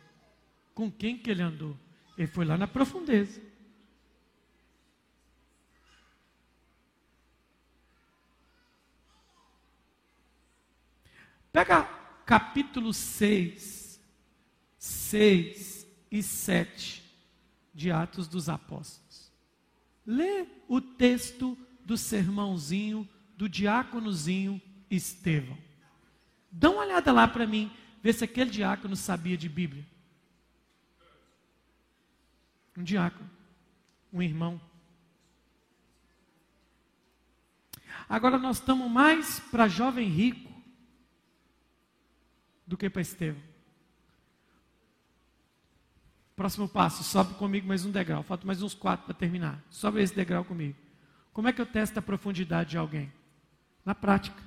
[0.75, 1.73] Com quem que ele andou?
[2.17, 3.41] Ele foi lá na profundeza.
[11.53, 11.83] Pega
[12.25, 14.01] capítulo 6,
[14.77, 16.98] 6 e 7
[17.79, 19.31] de Atos dos Apóstolos.
[20.05, 24.61] Lê o texto do sermãozinho do diáconozinho
[24.91, 25.57] Estevão.
[26.51, 27.71] Dá uma olhada lá para mim,
[28.03, 29.87] ver se aquele diácono sabia de Bíblia.
[32.75, 33.29] Um diácono,
[34.11, 34.59] um irmão.
[38.09, 40.51] Agora nós estamos mais para jovem rico
[42.67, 43.48] do que para Estevão.
[46.39, 48.23] Próximo passo, sobe comigo mais um degrau.
[48.23, 49.61] Falta mais uns quatro para terminar.
[49.69, 50.73] Sobe esse degrau comigo.
[51.33, 53.11] Como é que eu testo a profundidade de alguém?
[53.83, 54.41] Na prática.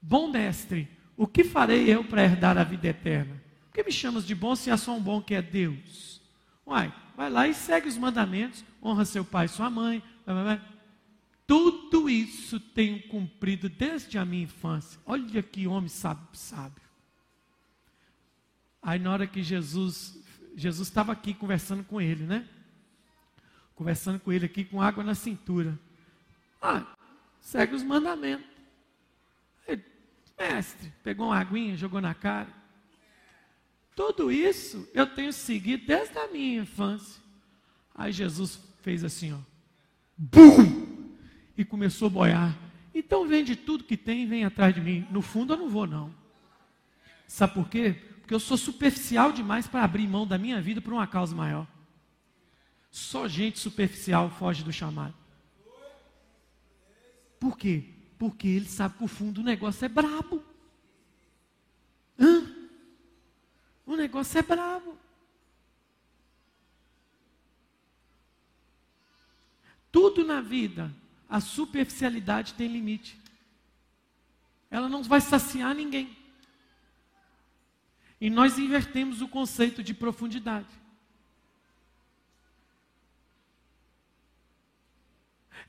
[0.00, 3.38] Bom mestre, o que farei eu para herdar a vida eterna?
[3.66, 6.22] Por que me chamas de bom se há só um bom que é Deus?
[6.66, 10.02] Uai, vai lá e segue os mandamentos, honra seu pai e sua mãe.
[11.46, 14.98] Tudo isso tenho cumprido desde a minha infância.
[15.04, 16.26] Olha que homem sábio.
[16.32, 16.80] sábio.
[18.82, 20.19] Aí na hora que Jesus,
[20.56, 22.46] Jesus estava aqui conversando com ele, né?
[23.74, 25.78] Conversando com ele aqui com água na cintura.
[26.60, 26.84] Ah,
[27.40, 28.50] segue os mandamentos.
[30.40, 32.48] Mestre, pegou uma aguinha, jogou na cara.
[33.94, 37.20] Tudo isso eu tenho seguido desde a minha infância.
[37.94, 39.38] Aí Jesus fez assim, ó.
[40.16, 41.10] Bum!
[41.58, 42.58] E começou a boiar.
[42.94, 45.06] Então vende tudo que tem e vem atrás de mim.
[45.10, 46.14] No fundo eu não vou, não.
[47.26, 47.96] Sabe por quê?
[48.30, 51.66] Porque eu sou superficial demais para abrir mão da minha vida por uma causa maior.
[52.88, 55.16] Só gente superficial foge do chamado.
[57.40, 57.92] Por quê?
[58.16, 60.44] Porque ele sabe que o fundo do negócio é brabo.
[62.16, 62.46] Hã?
[63.84, 64.96] O negócio é brabo.
[69.90, 70.94] Tudo na vida,
[71.28, 73.20] a superficialidade tem limite.
[74.70, 76.19] Ela não vai saciar ninguém.
[78.20, 80.68] E nós invertemos o conceito de profundidade.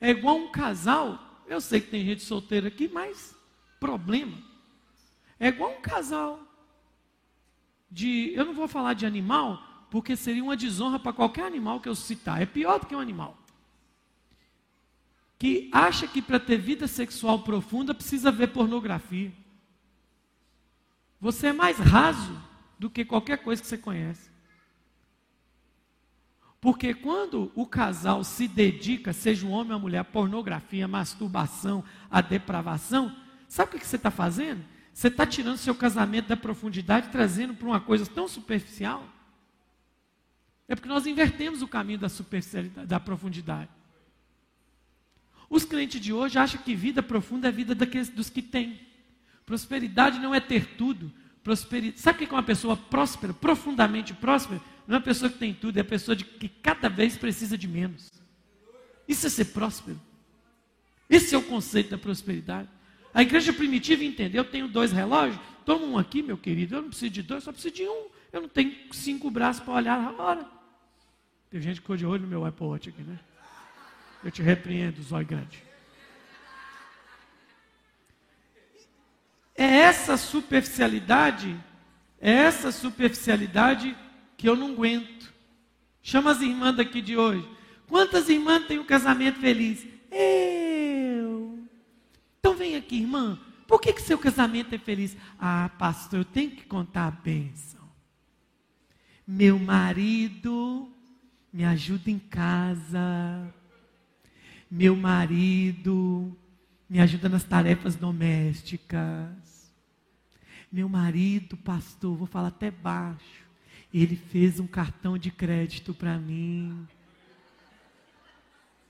[0.00, 1.44] É igual um casal.
[1.46, 3.34] Eu sei que tem gente solteira aqui, mas
[3.80, 4.36] problema.
[5.40, 6.40] É igual um casal
[7.90, 8.32] de.
[8.34, 11.94] Eu não vou falar de animal, porque seria uma desonra para qualquer animal que eu
[11.94, 12.42] citar.
[12.42, 13.38] É pior do que um animal.
[15.38, 19.32] Que acha que para ter vida sexual profunda precisa ver pornografia.
[21.22, 22.36] Você é mais raso
[22.76, 24.28] do que qualquer coisa que você conhece.
[26.60, 30.88] Porque quando o casal se dedica, seja um homem ou uma mulher, a pornografia, a
[30.88, 34.64] masturbação, a depravação, sabe o que você está fazendo?
[34.92, 39.06] Você está tirando seu casamento da profundidade, trazendo para uma coisa tão superficial.
[40.66, 43.70] É porque nós invertemos o caminho da superficialidade, da profundidade.
[45.48, 48.90] Os clientes de hoje acham que vida profunda é a vida daqueles, dos que têm.
[49.44, 51.12] Prosperidade não é ter tudo.
[51.42, 52.00] Prosperidade.
[52.00, 54.60] Sabe o que é uma pessoa próspera, profundamente próspera?
[54.86, 57.56] Não é uma pessoa que tem tudo, é a pessoa de, que cada vez precisa
[57.56, 58.10] de menos.
[59.06, 60.00] Isso é ser próspero.
[61.08, 62.68] Esse é o conceito da prosperidade.
[63.12, 66.76] A igreja primitiva entendeu: eu tenho dois relógios, toma um aqui, meu querido.
[66.76, 68.06] Eu não preciso de dois, só preciso de um.
[68.32, 70.46] Eu não tenho cinco braços para olhar a hora.
[71.50, 73.18] Tem gente que ficou de olho no meu Apple Watch aqui, né?
[74.24, 75.62] Eu te repreendo, zóio grande.
[79.54, 81.58] É essa superficialidade,
[82.20, 83.96] é essa superficialidade
[84.36, 85.32] que eu não aguento.
[86.02, 87.46] Chama as irmãs daqui de hoje.
[87.86, 89.86] Quantas irmãs têm um casamento feliz?
[90.10, 91.58] Eu.
[92.40, 93.38] Então vem aqui, irmã.
[93.66, 95.16] Por que, que seu casamento é feliz?
[95.38, 97.80] Ah, pastor, eu tenho que contar a bênção.
[99.26, 100.90] Meu marido
[101.52, 103.54] me ajuda em casa.
[104.70, 106.36] Meu marido
[106.92, 109.72] me ajuda nas tarefas domésticas.
[110.70, 113.42] Meu marido, pastor, vou falar até baixo
[113.92, 116.86] ele fez um cartão de crédito para mim.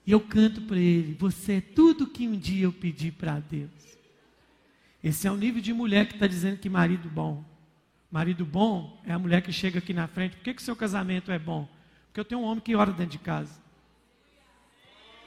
[0.07, 3.71] E eu canto para ele: Você é tudo que um dia eu pedi para Deus.
[5.03, 7.45] Esse é o nível de mulher que está dizendo que marido bom.
[8.11, 10.37] Marido bom é a mulher que chega aqui na frente.
[10.37, 11.69] Por que, que seu casamento é bom?
[12.07, 13.62] Porque eu tenho um homem que ora dentro de casa.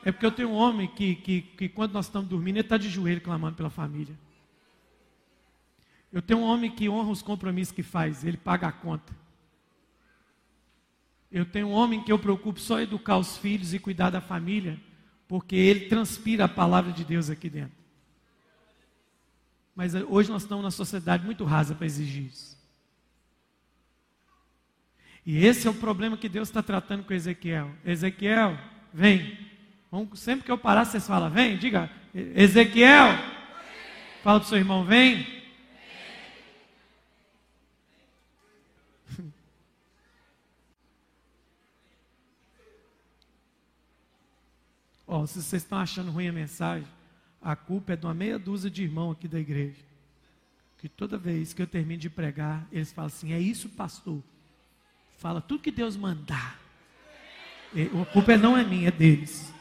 [0.05, 2.77] É porque eu tenho um homem que, que, que quando nós estamos dormindo, ele está
[2.77, 4.15] de joelho clamando pela família.
[6.13, 9.11] Eu tenho um homem que honra os compromissos que faz, ele paga a conta.
[11.31, 14.79] Eu tenho um homem que eu preocupo só educar os filhos e cuidar da família,
[15.27, 17.75] porque ele transpira a palavra de Deus aqui dentro.
[19.75, 22.55] Mas eh, hoje nós estamos na sociedade muito rasa para exigir isso.
[25.25, 27.71] E esse é o problema que Deus está tratando com Ezequiel.
[27.83, 28.55] Ezequiel,
[28.93, 29.54] vem.
[30.15, 33.13] Sempre que eu parar, vocês falam, vem, diga, Ezequiel.
[34.23, 35.25] Fala para o seu irmão, vem.
[45.07, 46.87] Oh, se vocês estão achando ruim a mensagem,
[47.39, 49.79] a culpa é de uma meia dúzia de irmãos aqui da igreja.
[50.79, 54.21] Que toda vez que eu termino de pregar, eles falam assim: é isso, pastor.
[55.19, 56.59] Fala tudo que Deus mandar.
[57.75, 59.53] A culpa não é minha, é deles.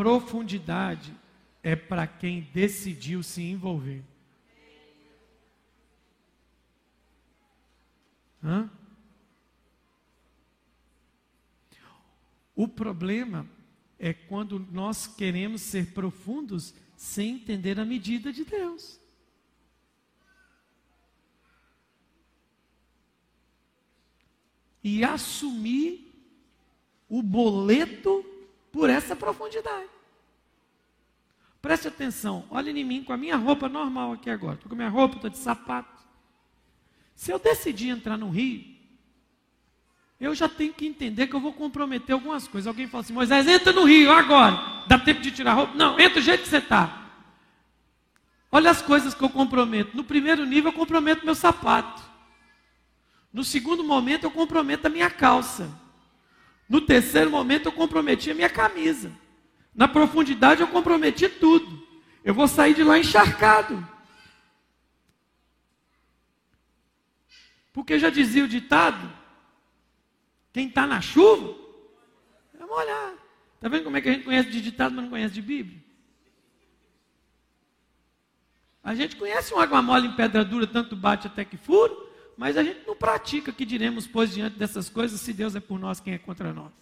[0.00, 1.14] Profundidade
[1.62, 4.02] é para quem decidiu se envolver.
[8.42, 8.70] Hã?
[12.56, 13.46] O problema
[13.98, 18.98] é quando nós queremos ser profundos sem entender a medida de Deus.
[24.82, 26.10] E assumir
[27.06, 28.29] o boleto
[28.72, 29.88] por essa profundidade.
[31.60, 34.54] Preste atenção, olhe em mim com a minha roupa normal aqui agora.
[34.54, 36.00] Estou com a minha roupa, estou de sapato.
[37.14, 38.64] Se eu decidir entrar no rio,
[40.18, 42.66] eu já tenho que entender que eu vou comprometer algumas coisas.
[42.66, 44.84] Alguém fala assim, Moisés, entra no rio agora.
[44.86, 45.74] Dá tempo de tirar a roupa?
[45.74, 47.10] Não, entra do jeito que você está.
[48.52, 49.96] Olha as coisas que eu comprometo.
[49.96, 52.02] No primeiro nível, eu comprometo meu sapato.
[53.32, 55.70] No segundo momento, eu comprometo a minha calça.
[56.70, 59.10] No terceiro momento, eu comprometi a minha camisa.
[59.74, 61.84] Na profundidade, eu comprometi tudo.
[62.22, 63.84] Eu vou sair de lá encharcado.
[67.72, 69.12] Porque já dizia o ditado:
[70.52, 71.56] quem está na chuva,
[72.56, 73.14] é molhar.
[73.56, 75.82] Está vendo como é que a gente conhece de ditado, mas não conhece de Bíblia?
[78.84, 81.92] A gente conhece um água mole em pedra dura, tanto bate até que fura,
[82.40, 85.78] mas a gente não pratica que diremos, pois, diante dessas coisas, se Deus é por
[85.78, 86.72] nós, quem é contra nós?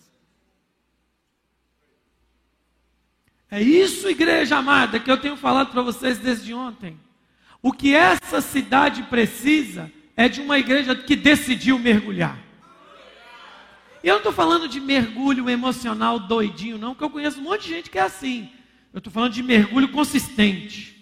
[3.50, 6.96] É isso, igreja amada, que eu tenho falado para vocês desde ontem.
[7.60, 12.38] O que essa cidade precisa é de uma igreja que decidiu mergulhar.
[14.04, 17.62] E eu não estou falando de mergulho emocional doidinho, não, porque eu conheço um monte
[17.62, 18.48] de gente que é assim.
[18.92, 20.97] Eu estou falando de mergulho consistente.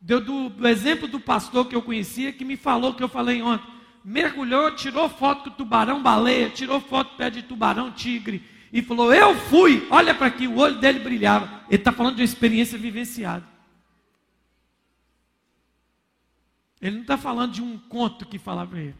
[0.00, 3.68] Do, do, exemplo do pastor que eu conhecia, que me falou que eu falei ontem.
[4.02, 8.42] Mergulhou, tirou foto com tubarão baleia, tirou foto pé de tubarão tigre.
[8.72, 11.64] E falou: Eu fui, olha para aqui, o olho dele brilhava.
[11.68, 13.46] Ele está falando de uma experiência vivenciada.
[16.80, 18.94] Ele não está falando de um conto que falava ele.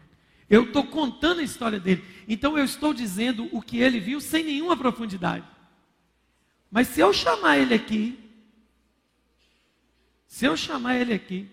[0.51, 2.05] Eu estou contando a história dele.
[2.29, 5.47] Então eu estou dizendo o que ele viu sem nenhuma profundidade.
[6.71, 8.19] Mas se eu chamar ele aqui,
[10.31, 11.49] se eu chamar ele aqui,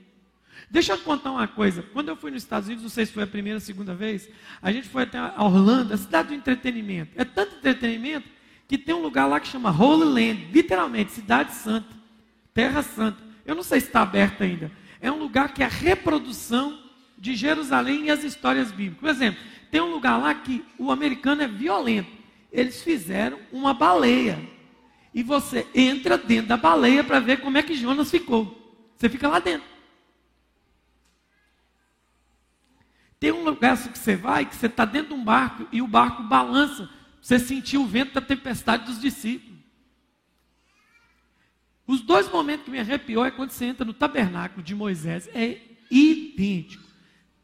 [0.69, 1.81] deixa eu contar uma coisa.
[1.81, 4.29] Quando eu fui nos Estados Unidos, não sei se foi a primeira ou segunda vez,
[4.61, 7.11] a gente foi até a Orlando, a cidade do entretenimento.
[7.15, 8.29] É tanto entretenimento
[8.67, 11.89] que tem um lugar lá que chama Holy Land, literalmente, cidade santa,
[12.53, 13.17] terra santa.
[13.47, 14.71] Eu não sei se está aberto ainda.
[15.01, 16.79] É um lugar que é a reprodução
[17.17, 18.99] de Jerusalém e as histórias bíblicas.
[18.99, 22.11] Por exemplo, tem um lugar lá que o americano é violento.
[22.51, 24.39] Eles fizeram uma baleia.
[25.15, 28.66] E você entra dentro da baleia para ver como é que Jonas ficou.
[28.97, 29.67] Você fica lá dentro.
[33.19, 35.87] Tem um lugar que você vai, que você está dentro de um barco e o
[35.87, 36.89] barco balança.
[37.21, 39.57] Você sentiu o vento da tempestade dos discípulos.
[41.85, 45.29] Os dois momentos que me arrepiou é quando você entra no tabernáculo de Moisés.
[45.33, 46.87] É idêntico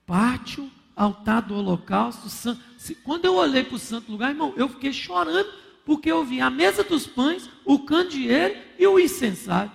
[0.05, 2.29] pátio, altar do holocausto.
[2.29, 2.57] San...
[3.03, 5.49] Quando eu olhei para o santo lugar, irmão, eu fiquei chorando,
[5.85, 9.71] porque eu vi a mesa dos pães, o candeeiro e o incensário.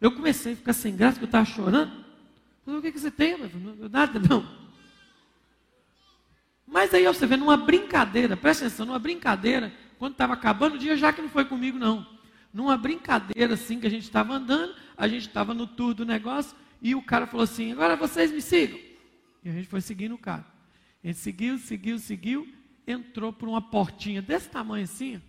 [0.00, 2.04] Eu comecei a ficar sem graça, porque eu estava chorando.
[2.64, 3.36] Falei, o que, que você tem?
[3.36, 4.46] Falei, Nada, não.
[6.66, 10.96] Mas aí você vê, numa brincadeira, presta atenção, numa brincadeira, quando estava acabando o dia,
[10.96, 12.06] já que não foi comigo, não.
[12.54, 16.56] Numa brincadeira assim que a gente estava andando, a gente estava no tour do negócio,
[16.80, 18.78] e o cara falou assim: agora vocês me sigam.
[19.44, 20.44] E a gente foi seguindo o cara.
[21.02, 22.48] A gente seguiu, seguiu, seguiu,
[22.86, 25.20] entrou por uma portinha desse tamanho assim.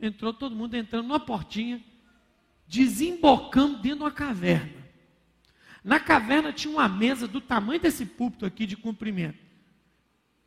[0.00, 1.82] Entrou todo mundo entrando numa portinha,
[2.66, 4.84] desembocando dentro de uma caverna.
[5.82, 9.38] Na caverna tinha uma mesa do tamanho desse púlpito aqui de comprimento.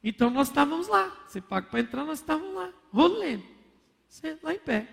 [0.03, 1.09] Então nós estávamos lá.
[1.28, 3.45] Você paga para entrar, nós estávamos lá, rolando,
[4.41, 4.88] lá em pé.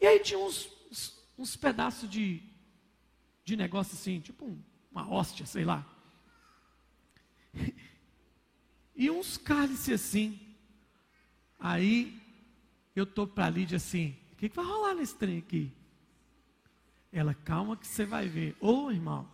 [0.00, 2.42] E aí tinha uns, uns, uns pedaços de,
[3.44, 5.84] de negócio assim, tipo um, uma hóstia, sei lá.
[8.96, 10.40] E uns cálices assim.
[11.58, 12.18] Aí
[12.94, 15.70] eu estou para a Lídia assim, o que, que, vai rolar nesse trem aqui?
[17.18, 18.54] Ela, calma que você vai ver.
[18.60, 19.26] Ô irmão,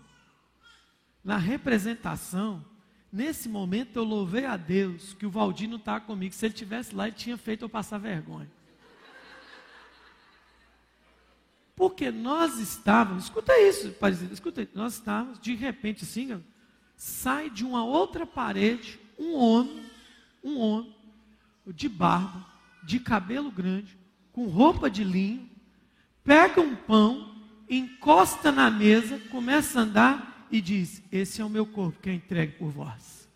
[1.24, 2.64] na representação,
[3.12, 6.32] nesse momento eu louvei a Deus que o Valdir não estava comigo.
[6.34, 8.50] Se ele tivesse lá, ele tinha feito eu passar vergonha.
[11.74, 13.92] Porque nós estávamos, escuta isso,
[14.30, 16.40] escuta, nós estávamos, de repente assim,
[16.94, 19.84] sai de uma outra parede um homem,
[20.42, 20.94] um homem
[21.66, 22.46] de barba,
[22.82, 23.98] de cabelo grande,
[24.32, 25.48] com roupa de linho,
[26.24, 27.31] pega um pão,
[27.76, 32.12] encosta na mesa, começa a andar e diz: Esse é o meu corpo que é
[32.12, 33.28] entregue por vós.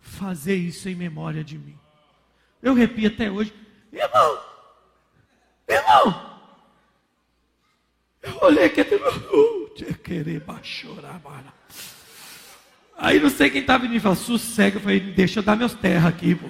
[0.00, 1.78] Fazer isso em memória de mim.
[2.62, 3.54] Eu repito até hoje,
[3.92, 4.38] irmão,
[5.68, 6.30] irmão.
[8.22, 9.70] Eu olhei aqui até meu,
[10.04, 11.52] querer chorar, mano.
[12.98, 14.76] Aí não sei quem estava vindo e falou, sossega.
[14.76, 16.48] Eu falei, deixa eu dar meus terras aqui, pô.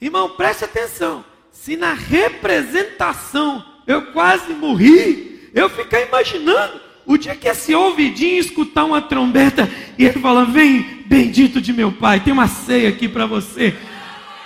[0.00, 1.22] Irmão, preste atenção.
[1.52, 8.84] Se na representação eu quase morri, eu fiquei imaginando o dia que esse ouvidinho escutar
[8.84, 9.68] uma trombeta
[9.98, 13.76] e ele fala: Vem, bendito de meu pai, tem uma ceia aqui para você.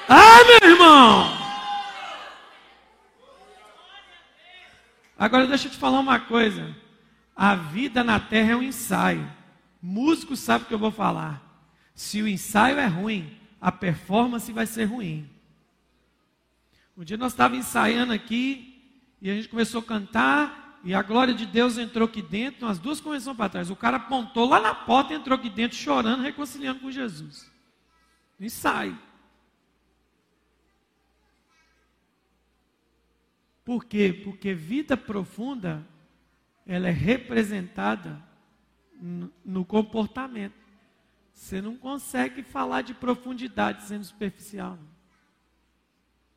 [0.09, 1.45] Ah, meu irmão!
[5.19, 6.75] Agora deixa eu te falar uma coisa.
[7.37, 9.31] A vida na terra é um ensaio.
[9.81, 11.43] Músico sabe o que eu vou falar.
[11.95, 13.31] Se o ensaio é ruim,
[13.61, 15.29] a performance vai ser ruim.
[16.97, 18.74] Um dia nós estávamos ensaiando aqui
[19.25, 22.79] e a gente começou a cantar e a glória de Deus entrou aqui dentro, as
[22.79, 23.71] duas começaram para trás.
[23.71, 27.51] O cara apontou lá na porta e entrou aqui dentro chorando, reconciliando com Jesus.
[28.39, 28.99] Ensaio.
[33.65, 34.13] Por quê?
[34.13, 35.89] Porque vida profunda
[36.67, 38.23] ela é representada
[39.43, 40.53] no comportamento.
[41.33, 44.79] Você não consegue falar de profundidade sendo superficial.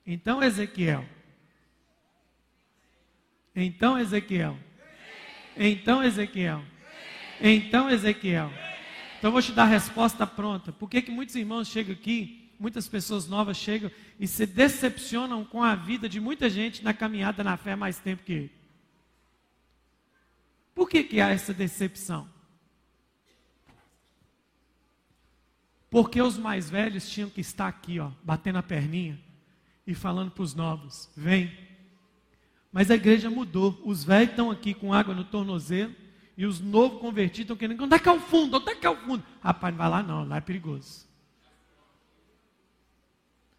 [0.05, 1.16] Então, Ezequiel.
[3.59, 4.55] Então, Ezequiel.
[5.57, 6.63] Então, Ezequiel.
[7.41, 8.51] Então, Ezequiel.
[9.17, 10.71] Então, eu vou te dar a resposta pronta.
[10.71, 13.89] Por que, que muitos irmãos chegam aqui, muitas pessoas novas chegam
[14.19, 18.21] e se decepcionam com a vida de muita gente na caminhada na fé mais tempo
[18.21, 18.51] que ele?
[20.75, 22.29] Por que, que há essa decepção?
[25.89, 29.19] Porque os mais velhos tinham que estar aqui, ó, batendo a perninha
[29.87, 31.66] e falando para os novos: vem.
[32.77, 33.81] Mas a igreja mudou.
[33.83, 35.95] Os velhos estão aqui com água no tornozelo
[36.37, 37.83] e os novos convertidos estão querendo.
[37.83, 38.57] Onde é que é o fundo?
[38.57, 39.23] Onde é que é o fundo?
[39.41, 41.07] Rapaz, não vai lá não, lá é perigoso.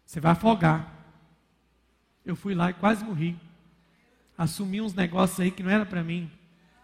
[0.05, 0.89] Você vai afogar.
[2.25, 3.37] Eu fui lá e quase morri.
[4.37, 6.31] Assumi uns negócios aí que não era para mim.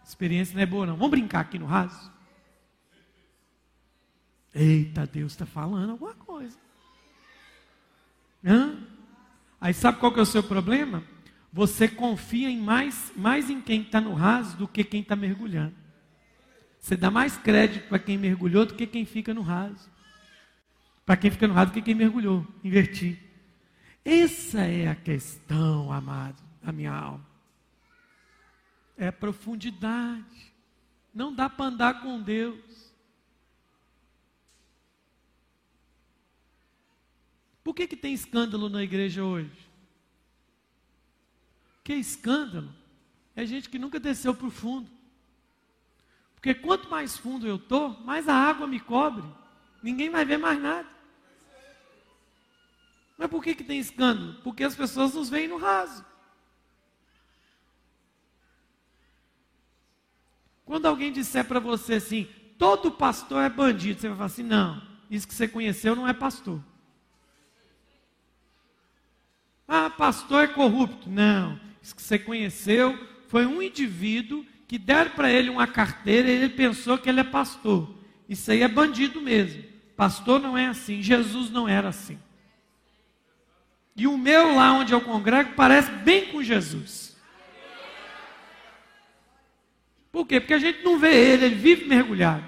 [0.03, 0.97] Experiência não é boa, não.
[0.97, 2.11] Vamos brincar aqui no raso?
[4.53, 6.57] Eita, Deus está falando alguma coisa.
[8.43, 8.77] Hã?
[9.61, 11.14] Aí sabe qual que é o seu problema?
[11.55, 15.73] Você confia em mais, mais em quem está no raso do que quem está mergulhando.
[16.77, 19.89] Você dá mais crédito para quem mergulhou do que quem fica no raso.
[21.05, 22.45] Para quem fica no raso do que quem mergulhou.
[22.61, 23.17] Invertir.
[24.03, 27.25] Essa é a questão, amado, a minha alma.
[28.97, 30.53] É a profundidade.
[31.13, 32.93] Não dá para andar com Deus.
[37.63, 39.64] Por que, que tem escândalo na igreja hoje?
[41.85, 42.73] Que escândalo?
[43.35, 44.89] É gente que nunca desceu para o fundo.
[46.33, 49.23] Porque quanto mais fundo eu estou, mais a água me cobre.
[49.83, 50.89] Ninguém vai ver mais nada.
[53.15, 54.33] Mas por que, que tem escândalo?
[54.43, 56.03] Porque as pessoas nos veem no raso.
[60.65, 62.27] Quando alguém disser para você assim,
[62.57, 64.81] todo pastor é bandido, você vai falar assim: não,
[65.11, 66.59] isso que você conheceu não é pastor.
[69.67, 71.07] Ah, pastor é corrupto.
[71.07, 71.63] Não.
[71.93, 76.97] Que você conheceu foi um indivíduo que deram para ele uma carteira e ele pensou
[76.97, 77.93] que ele é pastor.
[78.27, 79.63] Isso aí é bandido mesmo.
[79.95, 81.01] Pastor não é assim.
[81.01, 82.19] Jesus não era assim.
[83.95, 87.15] E o meu lá onde eu congrego parece bem com Jesus.
[90.11, 90.39] Por quê?
[90.39, 92.45] Porque a gente não vê ele, ele vive mergulhado.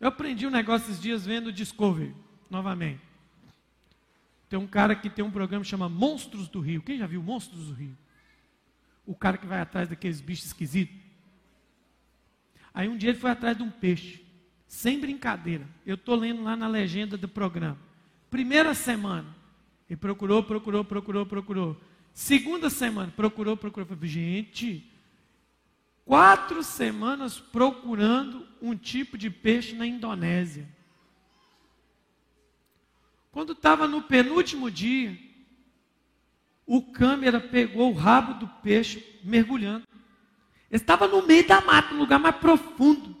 [0.00, 2.14] Eu aprendi um negócio esses dias vendo Discovery,
[2.48, 3.07] novamente.
[4.48, 6.82] Tem um cara que tem um programa que chama Monstros do Rio.
[6.82, 7.96] Quem já viu Monstros do Rio?
[9.06, 10.96] O cara que vai atrás daqueles bichos esquisitos.
[12.72, 14.24] Aí um dia ele foi atrás de um peixe.
[14.66, 15.66] Sem brincadeira.
[15.84, 17.78] Eu estou lendo lá na legenda do programa.
[18.30, 19.34] Primeira semana.
[19.88, 21.80] Ele procurou, procurou, procurou, procurou.
[22.12, 23.86] Segunda semana, procurou, procurou.
[23.86, 24.90] Falei, gente,
[26.04, 30.68] quatro semanas procurando um tipo de peixe na Indonésia.
[33.30, 35.18] Quando estava no penúltimo dia,
[36.66, 39.86] o câmera pegou o rabo do peixe mergulhando.
[40.70, 43.16] estava no meio da mata, no lugar mais profundo.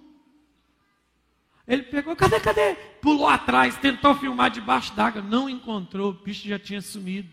[1.66, 2.74] Ele pegou, cadê, cadê?
[3.02, 7.28] Pulou atrás, tentou filmar debaixo d'água, não encontrou, o bicho já tinha sumido.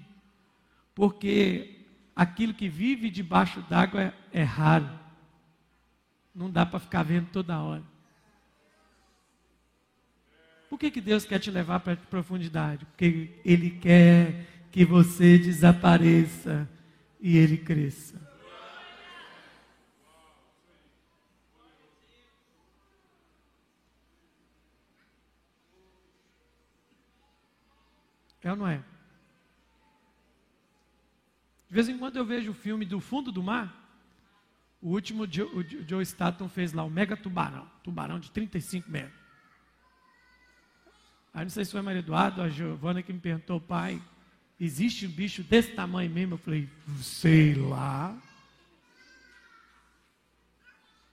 [0.93, 4.89] Porque aquilo que vive debaixo d'água é, é raro.
[6.33, 7.83] Não dá para ficar vendo toda hora.
[10.69, 12.85] Por que, que Deus quer te levar para a profundidade?
[12.85, 16.69] Porque Ele quer que você desapareça
[17.19, 18.25] e Ele cresça.
[28.43, 28.83] É ou não é?
[31.67, 33.83] De vez em quando eu vejo o filme do fundo do mar.
[34.79, 35.27] O último o
[35.87, 37.67] Joe Staton fez lá, o Mega Tubarão.
[37.83, 39.24] Tubarão de 35 metros.
[41.35, 44.01] Aí não sei se foi Maria Eduardo a Giovana que me perguntou, pai,
[44.59, 46.33] existe um bicho desse tamanho mesmo?
[46.33, 46.67] Eu falei,
[47.01, 48.17] sei lá.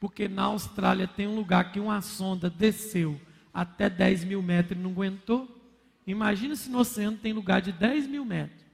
[0.01, 3.20] Porque na Austrália tem um lugar que uma sonda desceu
[3.53, 5.61] até 10 mil metros e não aguentou.
[6.07, 8.64] Imagina se no oceano tem lugar de 10 mil metros.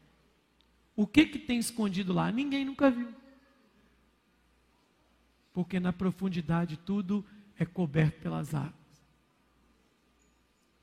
[0.95, 2.31] O que, que tem escondido lá?
[2.31, 3.19] Ninguém nunca viu
[5.59, 7.25] porque na profundidade tudo
[7.59, 8.78] é coberto pelas águas.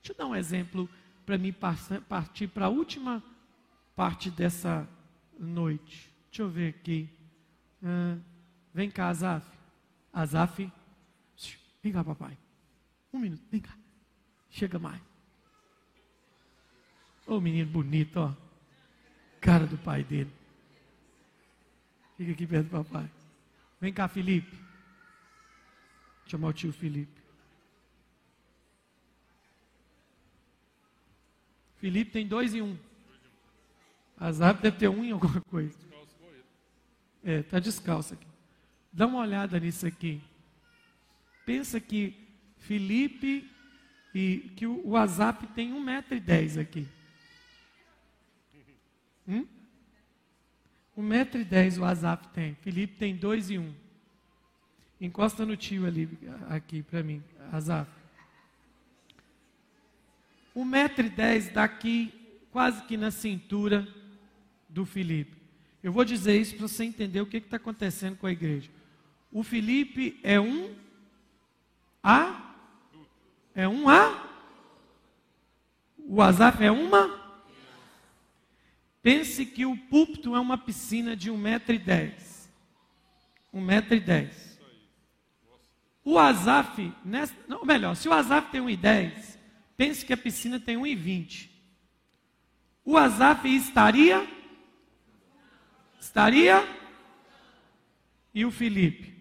[0.06, 0.88] Deixa eu dar um exemplo
[1.24, 3.20] para mim partir para a última
[3.96, 4.88] parte dessa
[5.36, 6.08] noite.
[6.28, 7.10] Deixa eu ver aqui.
[8.72, 9.44] Vem cá, Azaf.
[10.12, 10.72] Azaf.
[11.82, 12.38] Vem cá, papai.
[13.12, 13.76] Um minuto, vem cá.
[14.48, 15.02] Chega mais.
[17.26, 18.32] Ô oh, menino bonito, ó.
[19.40, 20.30] Cara do pai dele.
[22.16, 23.10] Fica aqui perto do papai.
[23.80, 24.56] Vem cá, Felipe.
[26.26, 27.15] Chamar o tio Felipe.
[31.86, 32.76] Felipe tem dois em um.
[34.18, 35.78] Azar deve ter um em alguma coisa.
[37.22, 38.26] É, está descalço aqui.
[38.92, 40.20] Dá uma olhada nisso aqui.
[41.44, 42.12] Pensa que
[42.58, 43.48] Felipe
[44.12, 46.88] e que o WhatsApp tem 1,10m aqui.
[49.28, 49.46] Hum?
[50.98, 52.56] 1,10m o WhatsApp tem.
[52.56, 53.74] Felipe tem 2 e 1.
[55.02, 56.08] Encosta no tio ali,
[56.48, 57.22] aqui para mim,
[57.52, 57.88] Azaf.
[60.56, 62.12] Um metro e dez daqui,
[62.50, 63.86] quase que na cintura
[64.68, 65.36] do Felipe.
[65.82, 68.70] Eu vou dizer isso para você entender o que está acontecendo com a igreja.
[69.30, 70.74] O Felipe é um
[72.02, 72.54] A?
[73.54, 74.26] É um A?
[75.98, 77.26] O Azaf é uma?
[79.02, 82.50] Pense que o púlpito é uma piscina de um metro e dez.
[83.52, 84.58] Um metro e dez.
[86.02, 89.35] O Azaf, nessa, não, melhor, se o Azaf tem um e dez,
[89.76, 91.50] pense que a piscina tem um e vinte.
[92.84, 94.26] O Azaf estaria?
[96.00, 96.62] Estaria?
[98.34, 99.14] E o Felipe?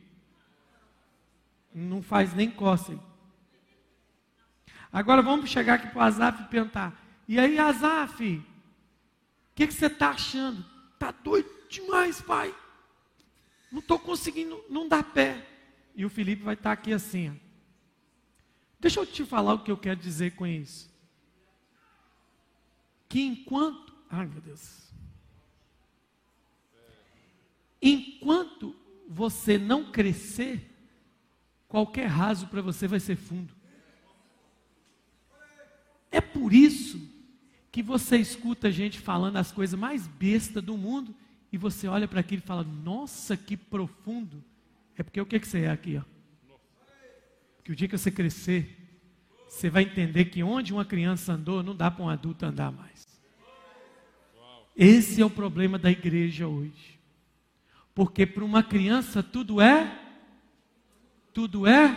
[1.74, 3.02] Não faz nem cócega.
[4.92, 8.38] Agora vamos chegar aqui para o Azaf e perguntar: e aí, Azaf?
[8.38, 8.44] O
[9.56, 10.64] que, que você está achando?
[10.94, 12.54] Está doido demais, pai.
[13.72, 15.46] Não estou conseguindo, não dá pé.
[15.96, 17.30] E o Felipe vai estar tá aqui assim.
[17.30, 17.45] Ó.
[18.86, 20.88] Deixa eu te falar o que eu quero dizer com isso.
[23.10, 23.92] Que enquanto.
[24.08, 24.92] Ai, meu Deus.
[27.82, 28.76] Enquanto
[29.10, 30.72] você não crescer,
[31.68, 33.56] qualquer raso para você vai ser fundo.
[36.12, 37.02] É por isso
[37.72, 41.16] que você escuta gente falando as coisas mais bestas do mundo
[41.52, 44.44] e você olha para aquilo e fala: Nossa, que profundo.
[44.96, 45.98] É porque o que, que você é aqui?
[45.98, 46.15] Ó?
[47.66, 48.78] Que o dia que você crescer,
[49.50, 53.08] você vai entender que onde uma criança andou, não dá para um adulto andar mais.
[54.76, 57.00] Esse é o problema da igreja hoje.
[57.96, 60.00] Porque para uma criança tudo é
[61.34, 61.90] tudo é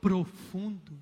[0.00, 0.98] profundo.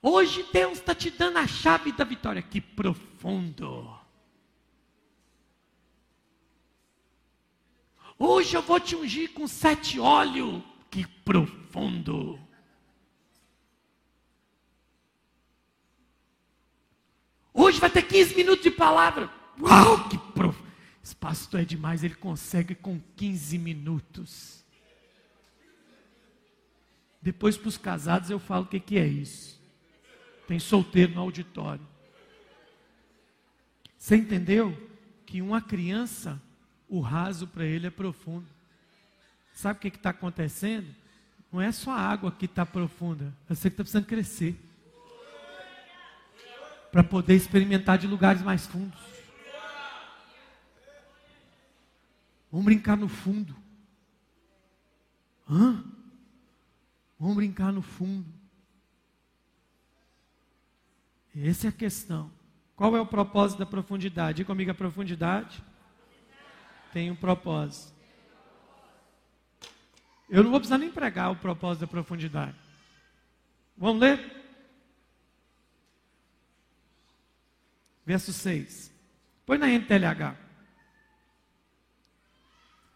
[0.00, 2.40] Hoje Deus está te dando a chave da vitória.
[2.40, 3.94] Que profundo.
[8.18, 10.71] Hoje eu vou te ungir com sete óleos.
[10.92, 12.38] Que profundo.
[17.54, 19.32] Hoje vai ter 15 minutos de palavra.
[19.58, 20.70] Uau, que profundo.
[21.02, 24.62] Esse pastor é demais, ele consegue com 15 minutos.
[27.22, 29.58] Depois para os casados eu falo o que, que é isso.
[30.46, 31.86] Tem solteiro no auditório.
[33.96, 34.76] Você entendeu
[35.24, 36.38] que uma criança,
[36.86, 38.46] o raso para ele é profundo.
[39.52, 40.94] Sabe o que está acontecendo?
[41.52, 44.58] Não é só a água que está profunda, é você que está precisando crescer
[46.90, 49.00] para poder experimentar de lugares mais fundos.
[52.50, 53.56] Vamos brincar no fundo.
[55.48, 55.82] Hã?
[57.18, 58.26] Vamos brincar no fundo.
[61.34, 62.30] Essa é a questão.
[62.76, 64.38] Qual é o propósito da profundidade?
[64.38, 65.62] Diga comigo a profundidade.
[66.92, 68.01] Tem um propósito.
[70.32, 72.56] Eu não vou precisar nem pregar o propósito da profundidade.
[73.76, 74.18] Vamos ler?
[78.04, 78.92] Verso 6.
[79.46, 80.34] Põe na NTLH.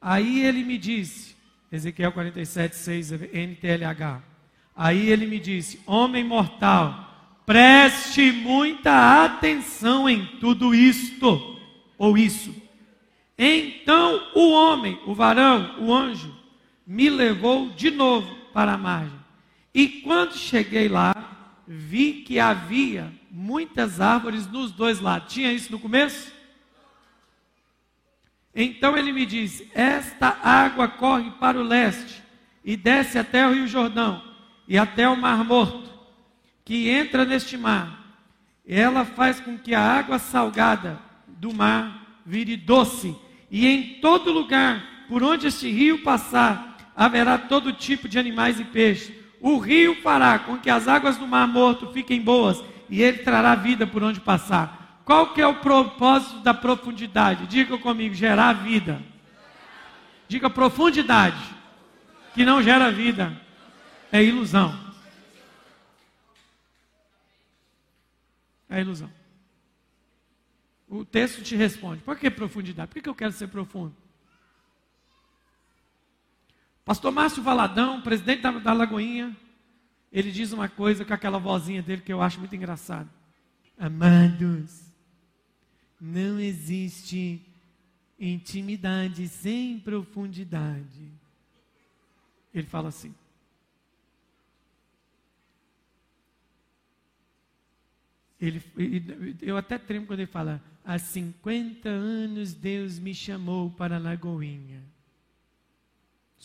[0.00, 1.36] Aí ele me disse,
[1.70, 4.22] Ezequiel 47, 6, NTLH.
[4.74, 7.06] Aí ele me disse: Homem mortal,
[7.46, 11.56] Preste muita atenção em tudo isto,
[11.96, 12.52] ou isso.
[13.38, 16.34] Então o homem, o varão, o anjo,
[16.86, 19.18] me levou de novo para a margem.
[19.74, 21.14] E quando cheguei lá,
[21.66, 25.32] vi que havia muitas árvores nos dois lados.
[25.32, 26.32] Tinha isso no começo?
[28.54, 32.22] Então ele me disse: Esta água corre para o leste
[32.64, 34.22] e desce até o Rio Jordão
[34.66, 35.86] e até o Mar Morto
[36.66, 38.04] que entra neste mar,
[38.66, 43.14] ela faz com que a água salgada do mar vire doce,
[43.48, 48.64] e em todo lugar por onde este rio passar, haverá todo tipo de animais e
[48.64, 49.14] peixes.
[49.40, 53.54] O rio fará com que as águas do mar morto fiquem boas, e ele trará
[53.54, 55.02] vida por onde passar.
[55.04, 57.46] Qual que é o propósito da profundidade?
[57.46, 59.00] Diga comigo, gerar vida.
[60.26, 61.54] Diga profundidade,
[62.34, 63.40] que não gera vida,
[64.10, 64.76] é ilusão.
[68.68, 69.10] É ilusão.
[70.88, 72.90] O texto te responde: por que profundidade?
[72.90, 73.94] Por que eu quero ser profundo?
[76.86, 79.36] Pastor Márcio Valadão, presidente da, da Lagoinha,
[80.12, 83.10] ele diz uma coisa com aquela vozinha dele que eu acho muito engraçado.
[83.76, 84.82] Amados,
[86.00, 87.44] não existe
[88.16, 91.10] intimidade sem profundidade.
[92.54, 93.12] Ele fala assim.
[98.40, 98.62] Ele,
[99.42, 104.94] eu até tremo quando ele fala: há 50 anos Deus me chamou para a Lagoinha.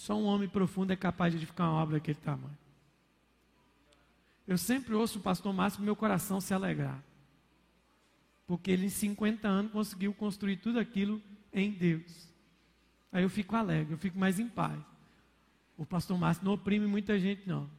[0.01, 2.57] Só um homem profundo é capaz de edificar uma obra daquele tamanho.
[4.47, 7.03] Eu sempre ouço o pastor Márcio meu coração se alegrar.
[8.47, 11.21] Porque ele em 50 anos conseguiu construir tudo aquilo
[11.53, 12.27] em Deus.
[13.11, 14.81] Aí eu fico alegre, eu fico mais em paz.
[15.77, 17.69] O pastor Márcio não oprime muita gente, não.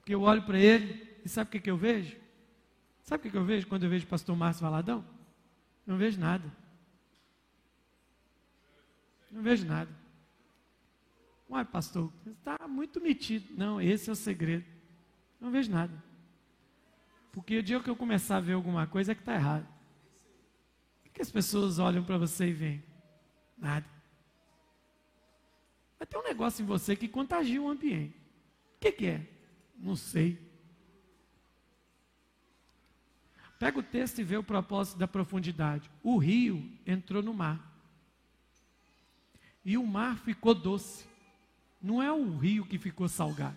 [0.00, 2.14] Porque eu olho para ele e sabe o que, que eu vejo?
[3.04, 5.02] Sabe o que, eu vejo quando eu vejo o pastor Márcio Valadão?
[5.86, 6.52] Eu não vejo nada.
[9.32, 10.05] Não vejo nada.
[11.48, 13.54] Uai, pastor, está muito metido.
[13.56, 14.64] Não, esse é o segredo.
[15.40, 16.02] Não vejo nada.
[17.32, 19.66] Porque o dia que eu começar a ver alguma coisa é que está errado.
[21.06, 22.84] O que as pessoas olham para você e veem?
[23.56, 23.86] Nada.
[25.98, 28.16] Mas tem um negócio em você que contagia o ambiente.
[28.76, 29.26] O que, que é?
[29.78, 30.38] Não sei.
[33.58, 35.90] Pega o texto e vê o propósito da profundidade.
[36.02, 37.74] O rio entrou no mar.
[39.64, 41.06] E o mar ficou doce.
[41.86, 43.56] Não é o rio que ficou salgado.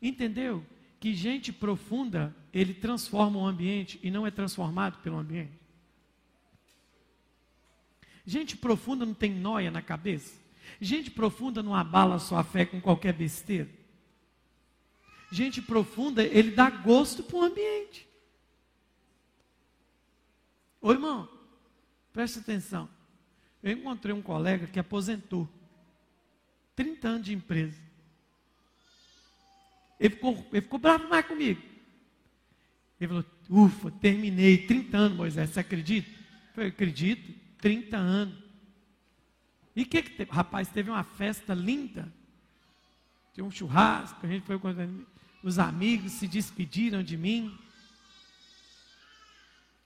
[0.00, 0.64] Entendeu?
[1.00, 5.50] Que gente profunda, ele transforma o ambiente e não é transformado pelo ambiente.
[8.24, 10.40] Gente profunda não tem noia na cabeça.
[10.80, 13.68] Gente profunda não abala sua fé com qualquer besteira.
[15.32, 18.06] Gente profunda, ele dá gosto para o ambiente.
[20.80, 21.28] Ô irmão,
[22.12, 22.88] preste atenção.
[23.60, 25.48] Eu encontrei um colega que aposentou.
[26.76, 27.80] 30 anos de empresa.
[29.98, 31.62] Ele ficou, ele ficou bravo mais comigo.
[33.00, 35.50] Ele falou: Ufa, terminei 30 anos, Moisés.
[35.50, 36.08] Você acredita?
[36.08, 38.34] Eu falei, acredito, 30 anos.
[39.74, 40.30] E o que que teve?
[40.30, 42.12] Rapaz, teve uma festa linda.
[43.32, 44.72] Tinha um churrasco, a gente foi com
[45.42, 47.46] os amigos, se despediram de mim.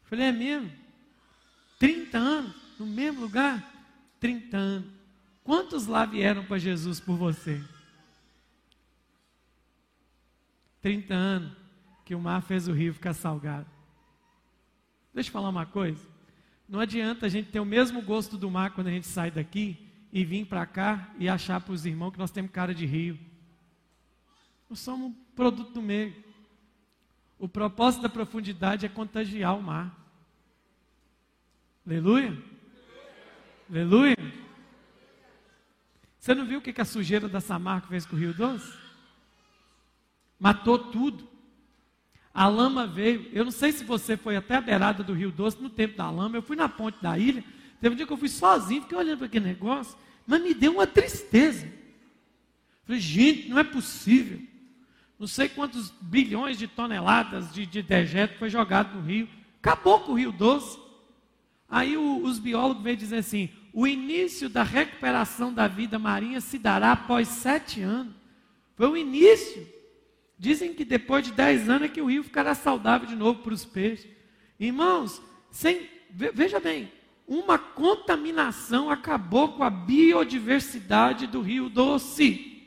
[0.03, 0.71] Eu falei, é mesmo?
[1.79, 3.65] 30 anos, no mesmo lugar?
[4.21, 4.98] 30 anos.
[5.49, 7.59] Quantos lá vieram para Jesus por você?
[10.83, 11.57] 30 anos
[12.05, 13.67] que o mar fez o rio ficar salgado.
[15.15, 16.07] Deixa eu falar uma coisa.
[16.69, 19.91] Não adianta a gente ter o mesmo gosto do mar quando a gente sai daqui
[20.13, 23.19] e vir para cá e achar para os irmãos que nós temos cara de rio.
[24.69, 26.15] Nós somos um produto do meio.
[27.39, 29.99] O propósito da profundidade é contagiar o mar.
[31.87, 32.37] Aleluia?
[33.71, 34.48] Aleluia?
[36.29, 38.71] Você não viu o que a sujeira da Samarco fez com o Rio Doce?
[40.39, 41.27] Matou tudo.
[42.35, 43.31] A lama veio.
[43.33, 46.11] Eu não sei se você foi até a beirada do Rio Doce no tempo da
[46.11, 46.37] lama.
[46.37, 47.43] Eu fui na ponte da ilha.
[47.81, 50.73] Teve um dia que eu fui sozinho, fiquei olhando para aquele negócio, mas me deu
[50.73, 51.67] uma tristeza.
[52.85, 54.39] Falei, gente, não é possível.
[55.19, 59.27] Não sei quantos bilhões de toneladas de, de dejeto foi jogado no rio.
[59.63, 60.79] Acabou com o Rio Doce.
[61.71, 66.59] Aí o, os biólogos veio dizer assim: o início da recuperação da vida marinha se
[66.59, 68.15] dará após sete anos.
[68.75, 69.67] Foi o início.
[70.39, 73.55] Dizem que depois de dez anos é que o rio ficará saudável de novo para
[73.55, 74.09] os peixes.
[74.59, 76.91] Irmãos, sem, veja bem,
[77.27, 82.63] uma contaminação acabou com a biodiversidade do rio Doce.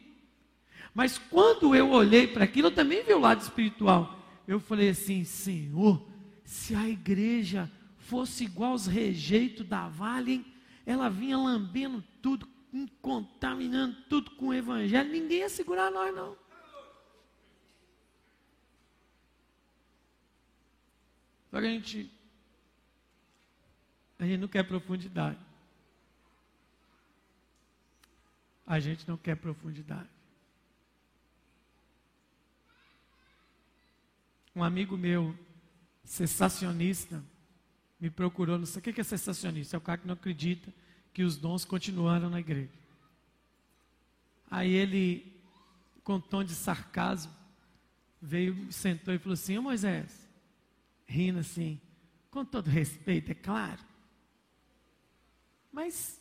[0.94, 4.20] Mas quando eu olhei para aquilo, eu também vi o lado espiritual.
[4.48, 6.06] Eu falei assim: Senhor,
[6.44, 10.46] se a igreja fosse igual aos rejeitos da vale,
[10.86, 12.48] ela vinha lambendo tudo,
[13.02, 16.38] contaminando tudo com o evangelho, ninguém ia segurar nós, não.
[21.52, 22.12] Só que a gente,
[24.18, 25.40] a gente não quer profundidade.
[28.66, 30.10] A gente não quer profundidade.
[34.56, 35.38] Um amigo meu,
[36.06, 37.22] sensacionista,
[38.02, 40.74] me procurou, não sei o que é sensacionista, é o cara que não acredita
[41.14, 42.72] que os dons continuaram na igreja.
[44.50, 45.32] Aí ele,
[46.04, 47.32] com tom de sarcasmo,
[48.20, 50.28] veio, sentou e falou assim: Ô Moisés,
[51.06, 51.80] rindo assim,
[52.32, 53.82] com todo respeito, é claro.
[55.72, 56.20] Mas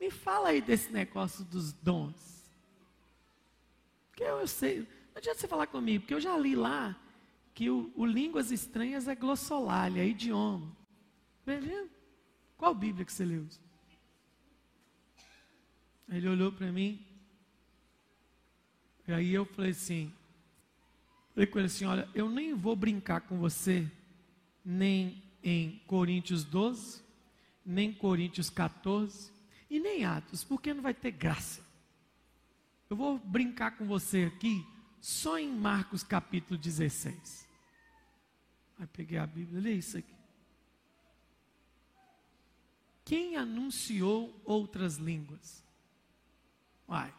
[0.00, 2.50] me fala aí desse negócio dos dons.
[4.14, 6.98] Que eu, eu sei, não adianta você falar comigo, porque eu já li lá
[7.54, 10.76] que o, o línguas estranhas é glossolalia, é idioma.
[11.46, 11.90] Beleza?
[12.56, 13.46] Qual Bíblia que você leu?
[16.08, 17.04] Ele olhou para mim,
[19.06, 20.12] e aí eu falei assim,
[21.34, 23.90] Falei com ele assim: olha, eu nem vou brincar com você,
[24.64, 27.02] nem em Coríntios 12,
[27.66, 29.32] nem Coríntios 14,
[29.68, 31.60] e nem Atos, porque não vai ter graça.
[32.88, 34.64] Eu vou brincar com você aqui
[35.00, 37.43] só em Marcos capítulo 16.
[38.78, 40.14] Aí peguei a Bíblia, lê isso aqui.
[43.04, 45.62] Quem anunciou outras línguas?
[46.88, 47.14] Uai,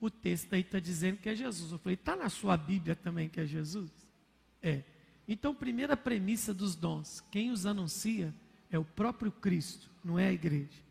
[0.00, 1.70] o texto aí está dizendo que é Jesus.
[1.70, 3.90] Eu falei, está na sua Bíblia também que é Jesus?
[4.62, 4.82] É.
[5.28, 8.34] Então, primeira premissa dos dons: quem os anuncia
[8.70, 10.86] é o próprio Cristo, não é a igreja.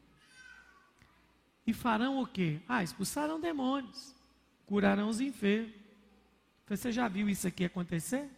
[1.65, 2.61] E farão o quê?
[2.67, 4.15] Ah, expulsarão demônios,
[4.65, 5.73] curarão os enfermos.
[6.67, 8.29] Você já viu isso aqui acontecer?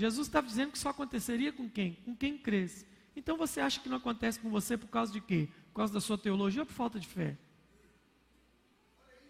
[0.00, 1.92] Jesus estava dizendo que só aconteceria com quem?
[2.06, 2.86] Com quem cresce.
[3.14, 5.46] Então você acha que não acontece com você por causa de quê?
[5.68, 7.36] Por causa da sua teologia ou por falta de fé?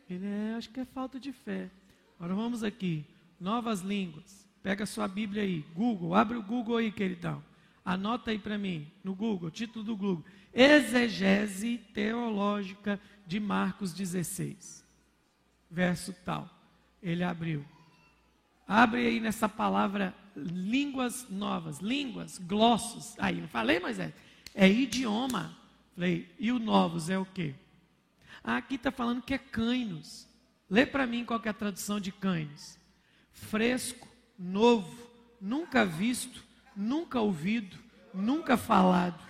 [0.08, 1.68] Ele é, acho que é falta de fé.
[2.16, 3.04] Agora vamos aqui.
[3.40, 4.48] Novas línguas.
[4.62, 5.64] Pega a sua Bíblia aí.
[5.74, 6.14] Google.
[6.14, 7.42] Abre o Google aí, queridão.
[7.84, 10.24] Anota aí para mim, no Google, título do Google.
[10.54, 14.86] Exegese teológica de Marcos 16.
[15.68, 16.48] Verso tal.
[17.02, 17.64] Ele abriu.
[18.68, 23.14] Abre aí nessa palavra línguas novas, línguas, glossos.
[23.18, 24.12] Aí, não falei, mas é,
[24.68, 25.57] idioma.
[25.95, 27.55] Falei, e o novos é o quê?
[28.43, 30.26] Ah, aqui está falando que é cainos.
[30.68, 32.78] Lê para mim qual é a tradução de cainos.
[33.32, 35.11] Fresco, novo,
[35.41, 36.43] nunca visto,
[36.74, 37.76] nunca ouvido,
[38.14, 39.20] nunca falado.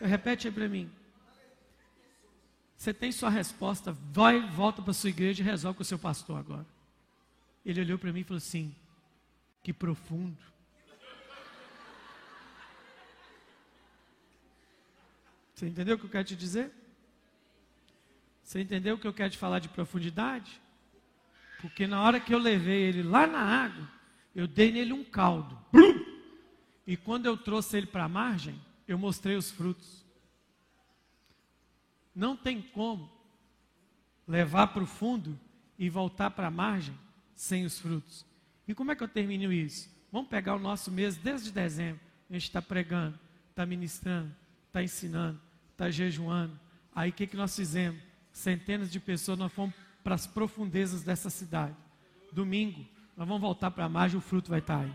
[0.00, 0.90] Repete aí para mim.
[2.76, 6.38] Você tem sua resposta, vai, volta para sua igreja e resolve com o seu pastor
[6.38, 6.66] agora.
[7.66, 8.74] Ele olhou para mim e falou assim:
[9.62, 10.38] Que profundo.
[15.54, 16.72] Você entendeu o que eu quero te dizer?
[18.42, 20.60] Você entendeu o que eu quero te falar de profundidade?
[21.60, 23.90] Porque na hora que eu levei ele lá na água,
[24.34, 25.58] eu dei nele um caldo.
[26.86, 30.06] E quando eu trouxe ele para a margem, eu mostrei os frutos.
[32.14, 33.12] Não tem como
[34.26, 35.38] levar para o fundo
[35.78, 36.98] e voltar para a margem
[37.34, 38.24] sem os frutos.
[38.68, 39.90] E como é que eu termino isso?
[40.12, 42.00] Vamos pegar o nosso mês desde dezembro.
[42.28, 44.30] A gente está pregando, está ministrando,
[44.66, 45.40] está ensinando,
[45.72, 46.60] está jejuando.
[46.94, 48.00] Aí o que, que nós fizemos?
[48.30, 51.74] Centenas de pessoas, nós fomos para as profundezas dessa cidade.
[52.30, 54.92] Domingo, nós vamos voltar para a margem, o fruto vai estar tá aí.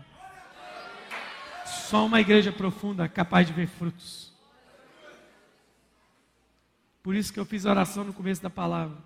[1.66, 4.32] Só uma igreja profunda capaz de ver frutos.
[7.02, 8.96] Por isso que eu fiz a oração no começo da palavra.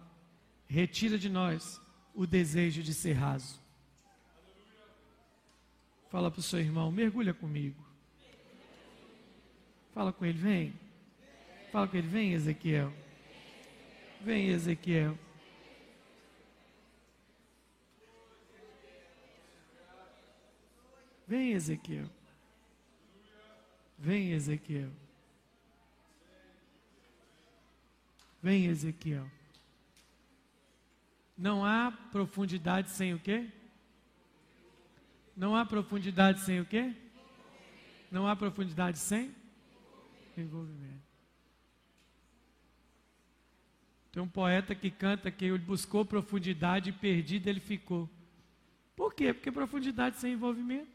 [0.67, 1.81] Retira de nós
[2.15, 3.68] o desejo de ser raso.
[6.11, 7.87] Fala para o seu irmão, mergulha comigo.
[9.93, 10.75] Fala com ele, vem.
[11.71, 12.93] Fala com ele, vem Ezequiel.
[14.21, 15.19] Vem Ezequiel.
[21.27, 22.09] Vem Ezequiel.
[23.99, 24.91] Vem Ezequiel.
[28.43, 29.31] Vem Ezequiel.
[31.37, 33.51] Não há profundidade sem o quê?
[35.39, 36.93] Não há profundidade sem o quê?
[38.11, 39.33] Não há profundidade sem
[40.37, 41.07] envolvimento.
[44.11, 48.11] Tem um poeta que canta que ele buscou profundidade e perdido ele ficou.
[48.97, 49.33] Por quê?
[49.33, 50.91] Porque profundidade sem envolvimento.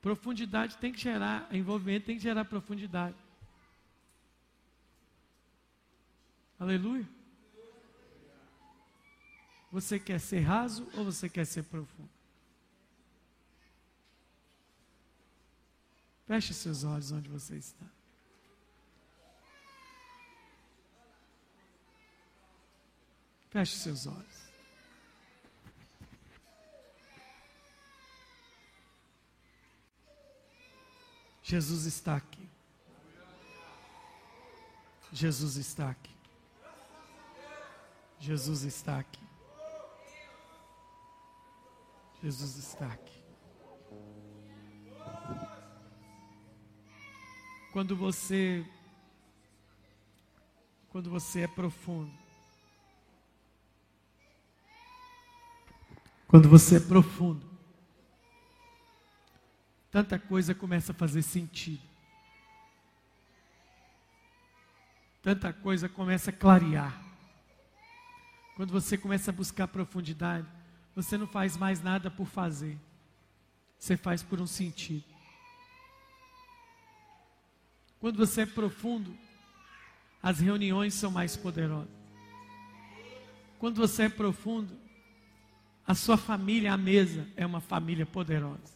[0.00, 3.16] Profundidade tem que gerar, envolvimento tem que gerar profundidade.
[6.58, 7.06] Aleluia.
[9.70, 12.08] Você quer ser raso ou você quer ser profundo?
[16.26, 17.86] Feche seus olhos onde você está.
[23.50, 24.46] Feche seus olhos.
[31.42, 32.48] Jesus está aqui.
[35.12, 36.14] Jesus está aqui.
[38.18, 39.25] Jesus está aqui.
[42.26, 43.22] Jesus está aqui.
[47.72, 48.66] Quando você
[50.88, 52.12] quando você é profundo.
[56.26, 57.48] Quando você é profundo.
[59.92, 61.88] Tanta coisa começa a fazer sentido.
[65.22, 67.00] Tanta coisa começa a clarear.
[68.56, 70.55] Quando você começa a buscar profundidade,
[70.96, 72.78] você não faz mais nada por fazer.
[73.78, 75.04] Você faz por um sentido.
[78.00, 79.14] Quando você é profundo,
[80.22, 81.94] as reuniões são mais poderosas.
[83.58, 84.74] Quando você é profundo,
[85.86, 88.74] a sua família à mesa é uma família poderosa.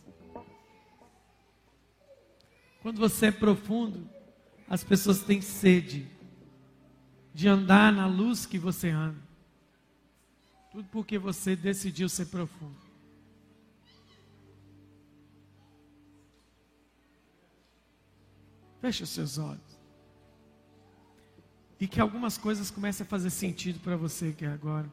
[2.82, 4.06] Quando você é profundo,
[4.68, 6.06] as pessoas têm sede
[7.32, 9.29] de andar na luz que você anda.
[10.70, 12.76] Tudo porque você decidiu ser profundo.
[18.80, 19.78] Feche os seus olhos.
[21.78, 24.90] E que algumas coisas comecem a fazer sentido para você aqui agora.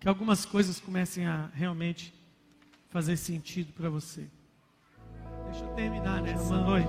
[0.00, 2.14] Que algumas coisas comecem a realmente
[2.88, 4.26] fazer sentido para você.
[5.44, 6.88] Deixa eu terminar nessa noite.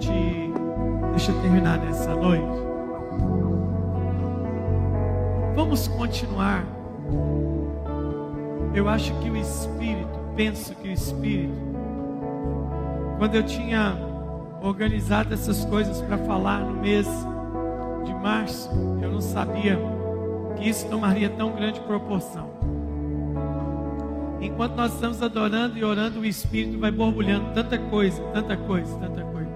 [0.00, 1.10] De...
[1.10, 3.47] Deixa eu terminar nessa noite.
[5.58, 6.64] Vamos continuar.
[8.72, 11.52] Eu acho que o Espírito, penso que o Espírito,
[13.18, 13.98] quando eu tinha
[14.62, 17.08] organizado essas coisas para falar no mês
[18.04, 18.70] de março,
[19.02, 19.76] eu não sabia
[20.56, 22.48] que isso tomaria tão grande proporção.
[24.40, 29.22] Enquanto nós estamos adorando e orando, o Espírito vai borbulhando tanta coisa, tanta coisa, tanta
[29.22, 29.50] coisa.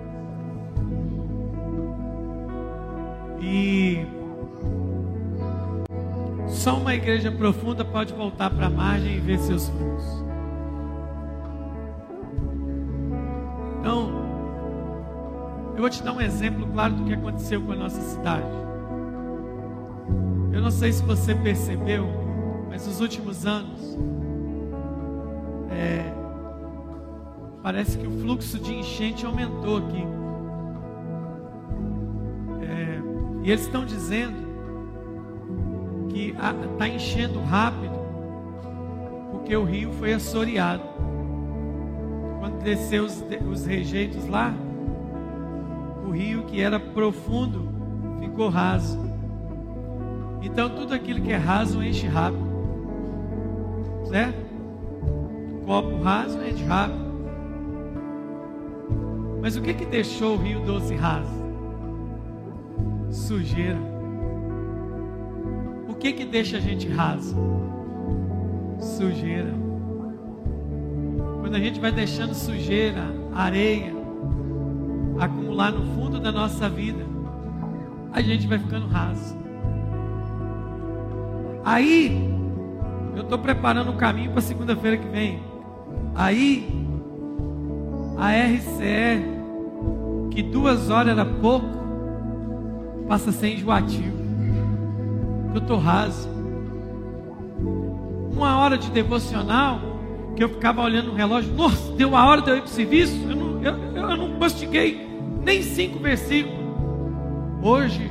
[3.41, 4.05] E
[6.63, 10.05] só uma igreja profunda pode voltar para a margem e ver seus frutos.
[13.81, 14.13] Então,
[15.75, 18.47] eu vou te dar um exemplo claro do que aconteceu com a nossa cidade.
[20.53, 22.07] Eu não sei se você percebeu,
[22.71, 23.99] mas nos últimos anos,
[25.69, 26.15] é,
[27.61, 30.05] parece que o fluxo de enchente aumentou aqui.
[32.63, 33.01] É,
[33.43, 34.52] e eles estão dizendo
[36.13, 36.35] que
[36.73, 37.95] está enchendo rápido,
[39.31, 40.83] porque o rio foi assoreado.
[42.39, 44.55] Quando desceu os, os rejeitos lá,
[46.07, 47.69] o rio que era profundo
[48.21, 49.01] ficou raso.
[50.43, 52.53] Então tudo aquilo que é raso enche rápido.
[54.05, 54.43] Certo?
[55.65, 57.03] Copo raso enche rápido.
[59.41, 61.43] Mas o que que deixou o rio doce raso?
[63.11, 63.92] Sujeira
[66.03, 67.37] que que deixa a gente raso?
[68.81, 69.55] Sujeira.
[71.41, 73.95] Quando a gente vai deixando sujeira, areia,
[75.21, 77.07] acumular no fundo da nossa vida,
[78.13, 79.39] a gente vai ficando raso.
[81.65, 82.29] Aí,
[83.15, 85.41] eu estou preparando o caminho para segunda-feira que vem.
[86.17, 86.69] Aí,
[88.19, 89.23] a RCE,
[90.33, 91.69] que duas horas era pouco,
[93.07, 94.22] passa a ser enjoativo
[95.53, 96.29] que eu estou raso.
[98.33, 99.81] Uma hora de devocional,
[100.35, 102.73] que eu ficava olhando o relógio, nossa, deu a hora de eu ir para o
[102.73, 105.07] serviço, eu não, eu, eu não mastiguei
[105.45, 106.59] nem cinco versículos.
[107.63, 108.11] Hoje,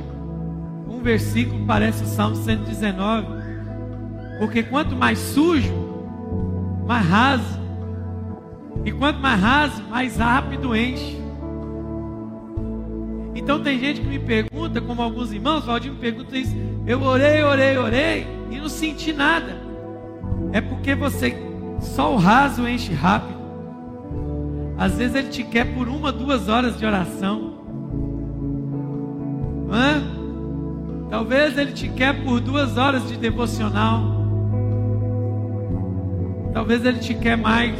[0.88, 3.26] um versículo parece o Salmo 119,
[4.38, 5.72] porque quanto mais sujo,
[6.86, 7.60] mais raso,
[8.84, 11.20] e quanto mais raso, mais rápido enche.
[13.34, 16.54] Então tem gente que me pergunta, como alguns irmãos, Valdir me pergunta isso,
[16.86, 19.56] eu orei, orei, orei e não senti nada.
[20.52, 21.36] É porque você
[21.80, 23.40] só o raso enche rápido.
[24.78, 27.52] Às vezes ele te quer por uma, duas horas de oração.
[29.70, 30.02] Hã?
[31.08, 34.02] Talvez ele te quer por duas horas de devocional.
[36.52, 37.78] Talvez ele te quer mais.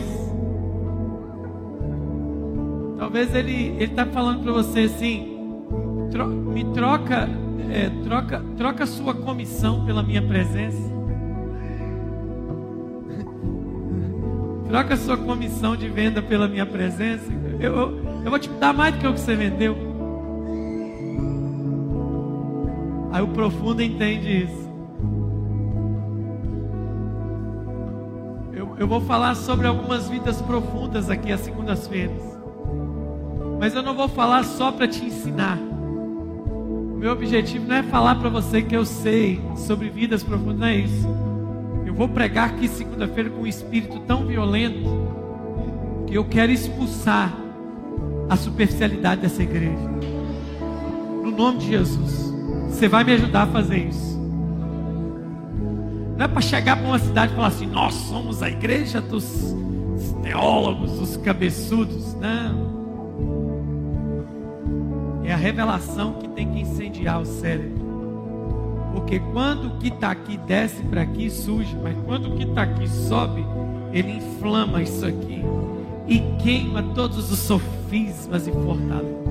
[2.98, 5.38] Talvez ele está falando para você assim:
[6.11, 7.28] tro, me troca,
[7.71, 10.93] é, troca, troca sua comissão pela minha presença.
[14.73, 17.31] troca sua comissão de venda pela minha presença.
[17.61, 19.77] Eu, eu, eu vou te dar mais do que o que você vendeu.
[23.13, 24.73] Aí o profundo entende isso.
[28.55, 32.23] Eu, eu vou falar sobre algumas vidas profundas aqui às segundas-feiras.
[33.61, 35.59] Mas eu não vou falar só para te ensinar.
[37.03, 40.76] Meu objetivo não é falar para você que eu sei sobre vidas profundas, não é
[40.76, 41.09] isso.
[41.84, 44.88] Eu vou pregar aqui segunda-feira com um espírito tão violento
[46.07, 47.36] que eu quero expulsar
[48.30, 49.82] a superficialidade dessa igreja.
[51.24, 52.32] No nome de Jesus.
[52.68, 54.16] Você vai me ajudar a fazer isso.
[56.16, 59.57] Não é para chegar para uma cidade e falar assim: nós somos a igreja dos
[60.22, 62.14] teólogos, dos cabeçudos.
[62.14, 62.72] Não.
[65.25, 67.83] É a revelação que tem que incendiar o cérebro.
[68.93, 71.77] Porque quando o que está aqui desce para aqui, surge.
[71.83, 73.45] Mas quando o que está aqui sobe,
[73.93, 75.43] ele inflama isso aqui.
[76.07, 79.23] E queima todos os sofismas e fortalezas.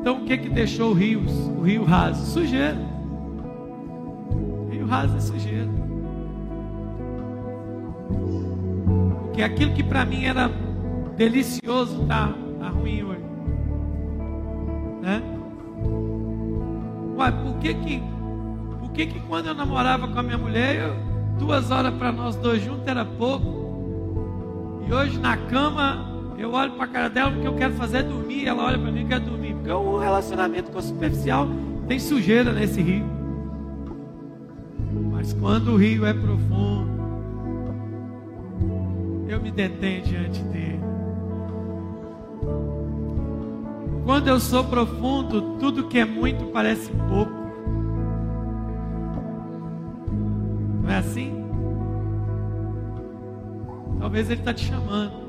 [0.00, 1.22] Então o que que deixou o rio,
[1.58, 2.24] o rio raso?
[2.32, 2.78] Sujeira.
[4.30, 5.68] O rio raso é sujeira.
[9.24, 10.50] Porque aquilo que para mim era
[11.16, 13.29] delicioso está tá ruim hoje.
[15.00, 15.22] Né?
[17.16, 18.02] Uai, por que que,
[18.80, 20.94] por que que quando eu namorava com a minha mulher, eu,
[21.38, 23.60] duas horas para nós dois juntos era pouco?
[24.86, 28.46] E hoje na cama, eu olho para a cara dela porque eu quero fazer dormir,
[28.46, 29.54] ela olha para mim e quer dormir.
[29.54, 31.46] Porque o relacionamento com superficial
[31.86, 33.04] tem sujeira nesse rio.
[35.10, 36.88] Mas quando o rio é profundo,
[39.28, 40.69] eu me detenho diante dele.
[44.04, 47.32] Quando eu sou profundo, tudo que é muito parece pouco.
[50.82, 51.32] Não é assim?
[53.98, 55.20] Talvez Ele está te chamando.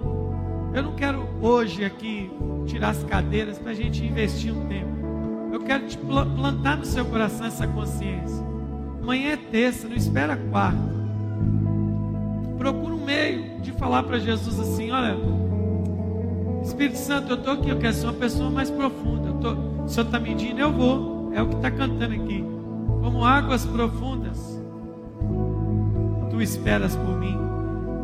[0.73, 2.31] Eu não quero hoje aqui
[2.65, 4.89] tirar as cadeiras para a gente investir um tempo.
[5.51, 8.43] Eu quero te plantar no seu coração essa consciência.
[9.01, 10.91] Amanhã é terça, não espera quarta.
[12.57, 15.17] Procura um meio de falar para Jesus assim: olha,
[16.61, 19.29] Espírito Santo, eu estou aqui, eu quero ser uma pessoa mais profunda.
[19.29, 19.53] Eu tô,
[19.83, 21.31] o Senhor está medindo, eu vou.
[21.33, 22.43] É o que está cantando aqui.
[23.01, 24.61] Como águas profundas,
[26.29, 27.37] tu esperas por mim.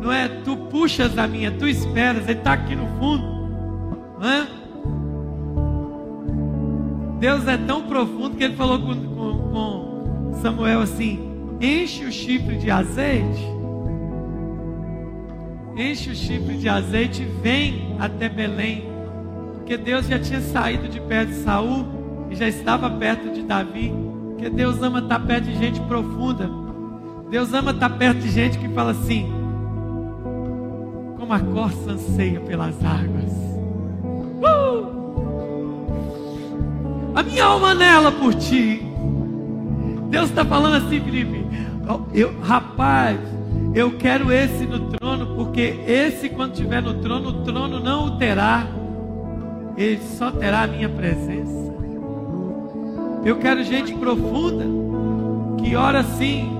[0.00, 3.24] Não é tu puxas a minha, tu esperas, ele está aqui no fundo.
[4.20, 4.46] Hã?
[7.20, 11.20] Deus é tão profundo que ele falou com, com, com Samuel assim:
[11.60, 13.44] enche o chifre de azeite,
[15.78, 18.84] enche o chifre de azeite e vem até Belém,
[19.54, 21.86] porque Deus já tinha saído de perto de Saul
[22.30, 23.94] e já estava perto de Davi,
[24.30, 26.50] porque Deus ama estar perto de gente profunda.
[27.30, 29.30] Deus ama estar perto de gente que fala assim:
[31.18, 33.30] como a corça anseia pelas águas.
[34.42, 34.98] Uh!
[37.14, 38.82] A minha alma nela por ti.
[40.10, 41.46] Deus está falando assim, Felipe.
[42.14, 43.18] Eu, rapaz,
[43.78, 48.10] eu quero esse no trono, porque esse, quando estiver no trono, o trono não o
[48.18, 48.66] terá,
[49.76, 51.72] ele só terá a minha presença.
[53.24, 54.64] Eu quero gente profunda,
[55.58, 56.50] que ora assim.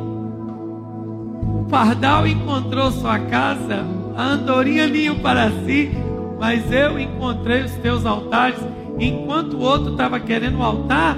[1.60, 3.84] O pardal encontrou sua casa,
[4.16, 5.90] a andorinha ninho para si,
[6.38, 8.60] mas eu encontrei os teus altares.
[8.96, 11.16] Enquanto o outro estava querendo o altar,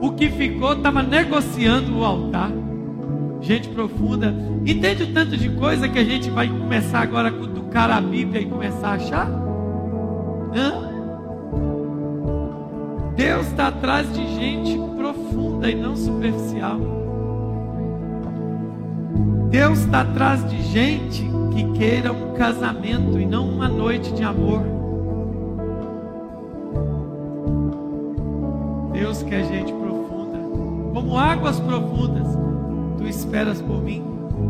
[0.00, 2.65] o que ficou estava negociando o altar.
[3.40, 4.34] Gente profunda,
[4.66, 8.40] entende o tanto de coisa que a gente vai começar agora a cutucar a Bíblia
[8.40, 9.30] e começar a achar?
[10.54, 10.86] Hã?
[13.14, 16.78] Deus está atrás de gente profunda e não superficial.
[19.48, 21.24] Deus está atrás de gente
[21.54, 24.62] que queira um casamento e não uma noite de amor.
[28.92, 30.38] Deus quer gente profunda,
[30.92, 32.26] como águas profundas.
[33.08, 34.02] Esperas por mim.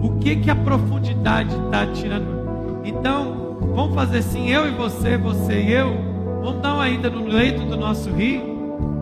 [0.02, 2.80] O que que a profundidade está tirando?
[2.84, 5.96] Então, vamos fazer assim, eu e você, você e eu,
[6.42, 8.56] vamos dar uma ida no leito do nosso rio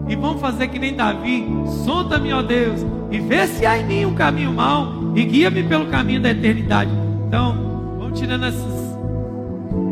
[0.08, 1.46] e vamos fazer que nem Davi.
[1.84, 5.86] Sonda-me, ó Deus, e vê se há em mim um caminho mau e guia-me pelo
[5.86, 6.90] caminho da eternidade.
[7.26, 8.96] Então, vamos tirando esses,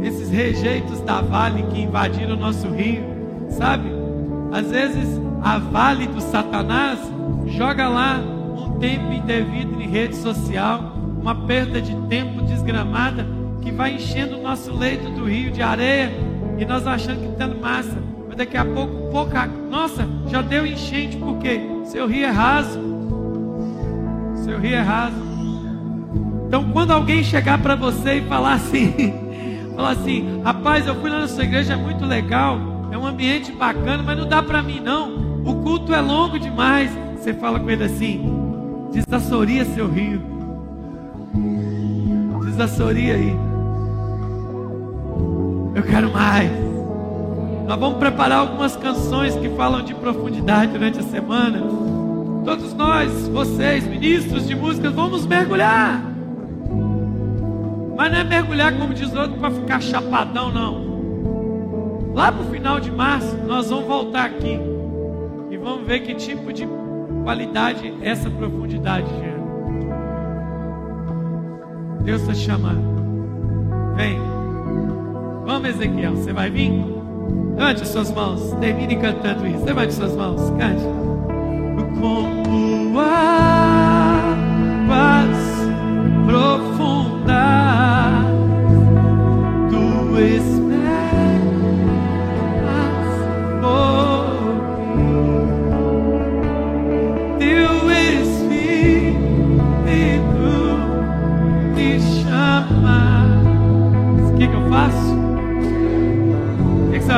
[0.05, 3.03] esses rejeitos da vale que invadiram o nosso rio,
[3.51, 3.91] sabe?
[4.53, 6.99] Às vezes a vale do Satanás
[7.47, 8.21] joga lá
[8.63, 13.27] um tempo indevido em rede social, uma perda de tempo desgramada
[13.61, 16.11] que vai enchendo o nosso leito do rio de areia
[16.59, 17.97] e nós achando que está massa.
[18.29, 22.81] Mas daqui a pouco, pouca, nossa, já deu enchente porque seu rio é raso.
[24.37, 25.33] Seu rio é raso.
[26.47, 28.93] Então, quando alguém chegar para você e falar assim,
[29.75, 32.59] falar assim, rapaz, eu fui lá na sua igreja, é muito legal,
[32.91, 35.33] é um ambiente bacana, mas não dá para mim não.
[35.45, 36.91] O culto é longo demais.
[37.17, 38.42] Você fala com ele assim:
[38.93, 40.21] desassoria seu rio.
[42.45, 43.37] Desassoria aí.
[45.75, 46.51] Eu quero mais.
[47.67, 51.63] Nós vamos preparar algumas canções que falam de profundidade durante a semana.
[52.45, 56.03] Todos nós, vocês, ministros de músicas, vamos mergulhar.
[57.97, 62.13] Mas não é mergulhar, como diz outro, para ficar chapadão, não.
[62.15, 64.59] Lá para o final de março, nós vamos voltar aqui
[65.51, 66.67] e vamos ver que tipo de
[67.23, 69.43] qualidade essa profundidade gera.
[72.03, 73.95] Deus está chamando.
[73.97, 74.19] Vem.
[75.45, 76.17] Vamos, Ezequiel.
[76.17, 76.73] Você vai vir?
[77.57, 78.53] Levante as suas mãos.
[78.61, 79.65] Termine cantando isso.
[79.65, 80.51] Levante suas mãos.
[80.51, 80.83] Cante.
[82.01, 84.33] Como águas
[86.27, 86.72] profundas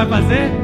[0.07, 0.64] vai fazer?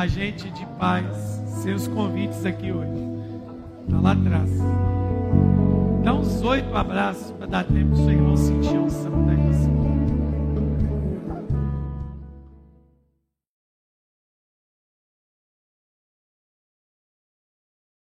[0.00, 1.06] Agente de paz.
[1.62, 2.90] Seus convites aqui hoje.
[3.84, 4.50] Está lá atrás.
[6.02, 9.34] Dá uns oito abraços para dar tempo para o seu irmão sentir a unção da